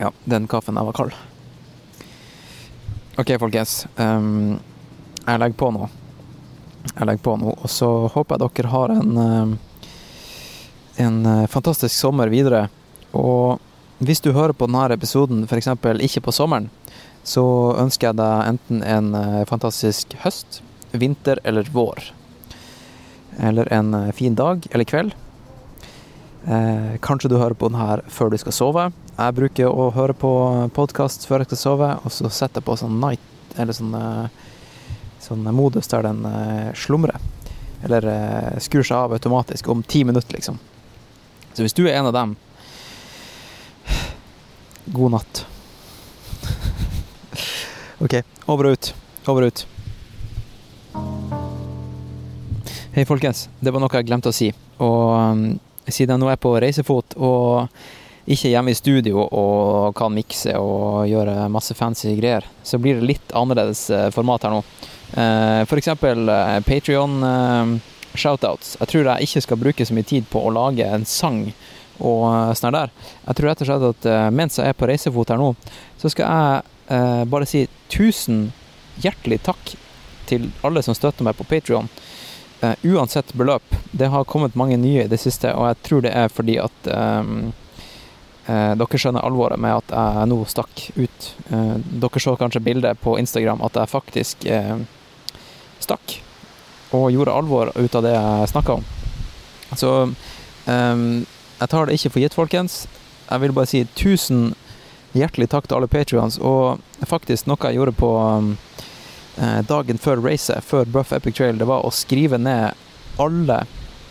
[0.00, 1.18] Ja, den kaffen der var kald.
[3.18, 3.86] OK, folkens.
[3.96, 4.60] Um,
[5.26, 5.88] jeg legger på nå.
[6.94, 9.88] Jeg legger på nå, og så håper jeg dere har en, uh,
[11.04, 12.68] en uh, fantastisk sommer videre.
[13.16, 13.58] Og
[13.98, 15.72] hvis du hører på denne episoden f.eks.
[16.06, 16.70] ikke på sommeren,
[17.26, 17.44] så
[17.82, 22.12] ønsker jeg deg enten en uh, fantastisk høst, vinter eller vår.
[23.40, 25.14] Eller en fin dag eller kveld.
[26.48, 28.86] Eh, kanskje du hører på den her før du skal sove.
[29.20, 30.28] Jeg bruker å høre på
[30.72, 33.26] podkast før jeg skal sove, og så setter jeg på sånn night,
[33.60, 34.30] eller sånn, eh,
[35.20, 37.18] sånn modus der den eh, slumrer.
[37.84, 40.56] Eller eh, skrur seg av automatisk om ti minutter, liksom.
[41.52, 42.32] Så hvis du er en av dem
[44.88, 45.44] God natt.
[48.06, 48.92] OK, over og ut.
[49.28, 49.66] Over og ut.
[52.96, 53.50] Hei, folkens.
[53.60, 54.48] Det var noe jeg glemte å si.
[54.80, 55.60] Og
[55.92, 57.68] siden jeg nå er på reisefot og
[58.28, 63.08] ikke hjemme i studio og kan mikse og gjøre masse fancy greier, så blir det
[63.08, 64.62] litt annerledes eh, format her nå.
[65.10, 65.66] F.eks.
[65.70, 67.16] for eksempel eh, Patrion
[68.14, 68.76] shoutouts.
[68.80, 71.44] Jeg tror jeg ikke skal bruke så mye tid på å lage en sang
[72.00, 72.92] og sånn der.
[73.26, 75.52] Jeg tror rett og slett at mens jeg er på reisefot her nå,
[76.00, 78.48] så skal jeg bare si tusen
[79.04, 79.74] hjertelig takk
[80.26, 81.90] til alle som støtter meg på Patrion.
[82.82, 83.76] uansett beløp.
[83.92, 86.90] Det har kommet mange nye i det siste, og jeg tror det er fordi at
[88.50, 91.26] Eh, dere skjønner alvoret med at jeg nå stakk ut.
[91.54, 94.80] Eh, dere så kanskje bildet på Instagram at jeg faktisk eh,
[95.78, 96.16] stakk.
[96.96, 98.88] Og gjorde alvor ut av det jeg snakka om.
[99.78, 99.90] Så
[100.66, 102.74] jeg tar det ikke for gitt, folkens.
[103.28, 104.56] Jeg vil bare si tusen
[105.14, 106.40] hjertelig takk til alle patrions.
[106.42, 108.10] Og faktisk noe jeg gjorde på
[109.70, 112.74] dagen før racet, før Buff Epic Trail, det var å skrive ned
[113.22, 113.60] alle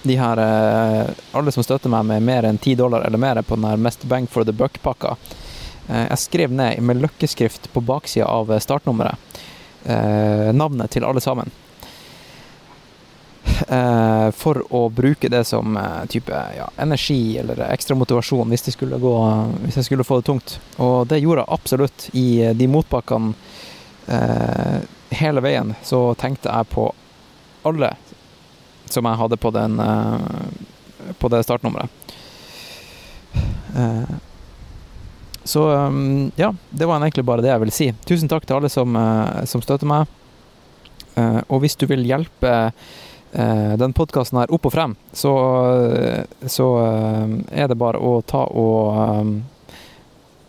[0.02, 3.56] de her eh, Alle som støtter meg med mer enn 10 dollar eller mer på
[3.56, 5.16] den her Mest bang for the buck-pakka.
[5.88, 9.41] Eh, jeg skrev ned med løkkeskrift på baksida av startnummeret
[9.86, 11.52] eh, navnet til alle sammen.
[13.60, 15.76] For å bruke det som
[16.10, 19.14] type ja, energi eller ekstra motivasjon hvis, skulle gå,
[19.66, 20.54] hvis jeg skulle få det tungt.
[20.80, 22.06] Og det gjorde jeg absolutt.
[22.16, 23.34] I de motbakkene
[25.20, 26.88] hele veien så tenkte jeg på
[27.68, 27.91] alle
[28.93, 31.89] som jeg hadde på, den, eh, på det startnummeret.
[33.75, 34.15] Eh,
[35.43, 37.91] så mm, ja, det var egentlig bare det jeg ville si.
[38.05, 40.15] Tusen takk til alle som, eh, som støtter meg.
[41.19, 42.71] Og hvis du vil hjelpe
[43.33, 45.33] den podkasten her opp og frem, så,
[46.47, 46.67] så
[47.51, 49.33] er det bare å ta og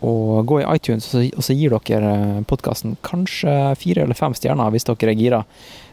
[0.01, 4.87] og gå i iTunes, og så gir dere podkasten kanskje fire eller fem stjerner hvis
[4.87, 5.41] dere er gira.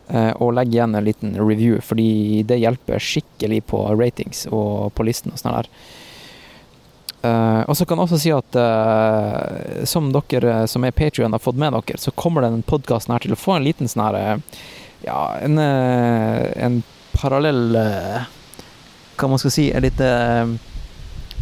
[0.09, 5.05] Eh, og legg igjen en liten review, fordi det hjelper skikkelig på ratings og på
[5.05, 5.73] listen og sånn der.
[7.19, 11.43] Uh, og så kan jeg også si at uh, som dere som er Patrion har
[11.43, 14.39] fått med dere, så kommer den podkasten her til å få en liten sånn her
[15.03, 16.77] Ja, en, en
[17.11, 17.75] parallell
[19.19, 20.55] Hva man skal si En liten,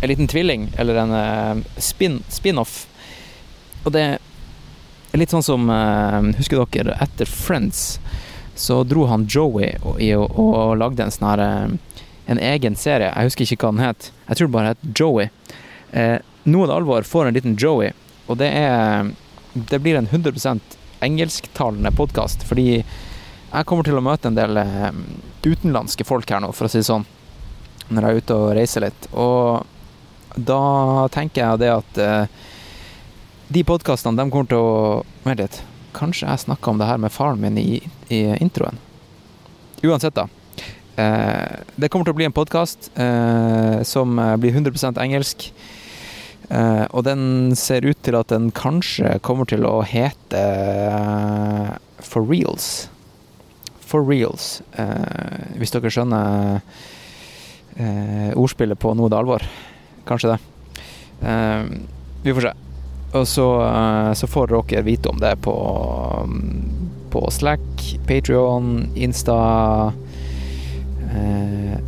[0.00, 2.32] en liten tvilling, eller en spin-off.
[2.32, 2.64] Spin
[3.84, 5.68] og det er litt sånn som
[6.40, 7.98] Husker dere etter Friends?
[8.56, 13.12] Så dro han Joey og, og, og lagde en sånn her eh, en egen serie.
[13.12, 14.10] Jeg husker ikke hva den het.
[14.26, 15.28] Jeg tror det bare het Joey.
[15.92, 17.92] Eh, nå er det alvor får en liten Joey,
[18.26, 19.12] og det er
[19.56, 24.90] Det blir en 100% engelsktalende podkast, fordi jeg kommer til å møte en del eh,
[25.46, 27.06] utenlandske folk her nå, for å si det sånn,
[27.88, 29.08] når jeg er ute og reiser litt.
[29.16, 29.64] Og
[30.36, 32.36] da tenker jeg det at eh,
[33.48, 34.76] de podkastene, de kommer til å
[35.24, 35.62] Vent litt.
[35.96, 37.80] Kanskje jeg snakka om det her med faren min i,
[38.12, 38.76] i introen.
[39.82, 40.28] Uansett, da.
[40.96, 45.50] Eh, det kommer til å bli en podkast eh, som blir 100% engelsk.
[46.48, 51.72] Eh, og den ser ut til at den kanskje kommer til å hete eh,
[52.06, 52.88] For Reals.
[53.86, 54.60] For Reals.
[54.78, 56.60] Eh, hvis dere skjønner
[57.76, 59.48] eh, ordspillet på noe det alvor.
[60.06, 60.42] Kanskje det.
[62.22, 62.65] vi får se.
[63.12, 65.54] Og så, eh, så, får dere vite om det på,
[67.10, 69.38] på Slack, Patrion, Insta
[71.14, 71.78] eh,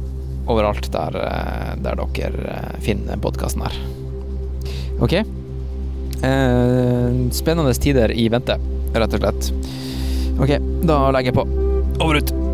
[0.49, 3.79] Overalt der, eh, der dere eh, finner podkasten her.
[5.05, 5.13] OK?
[6.23, 8.57] Eh, spennende tider i vente,
[8.95, 9.53] rett og slett.
[10.39, 10.57] OK,
[10.89, 11.49] da legger jeg på.
[11.99, 12.48] Over ut.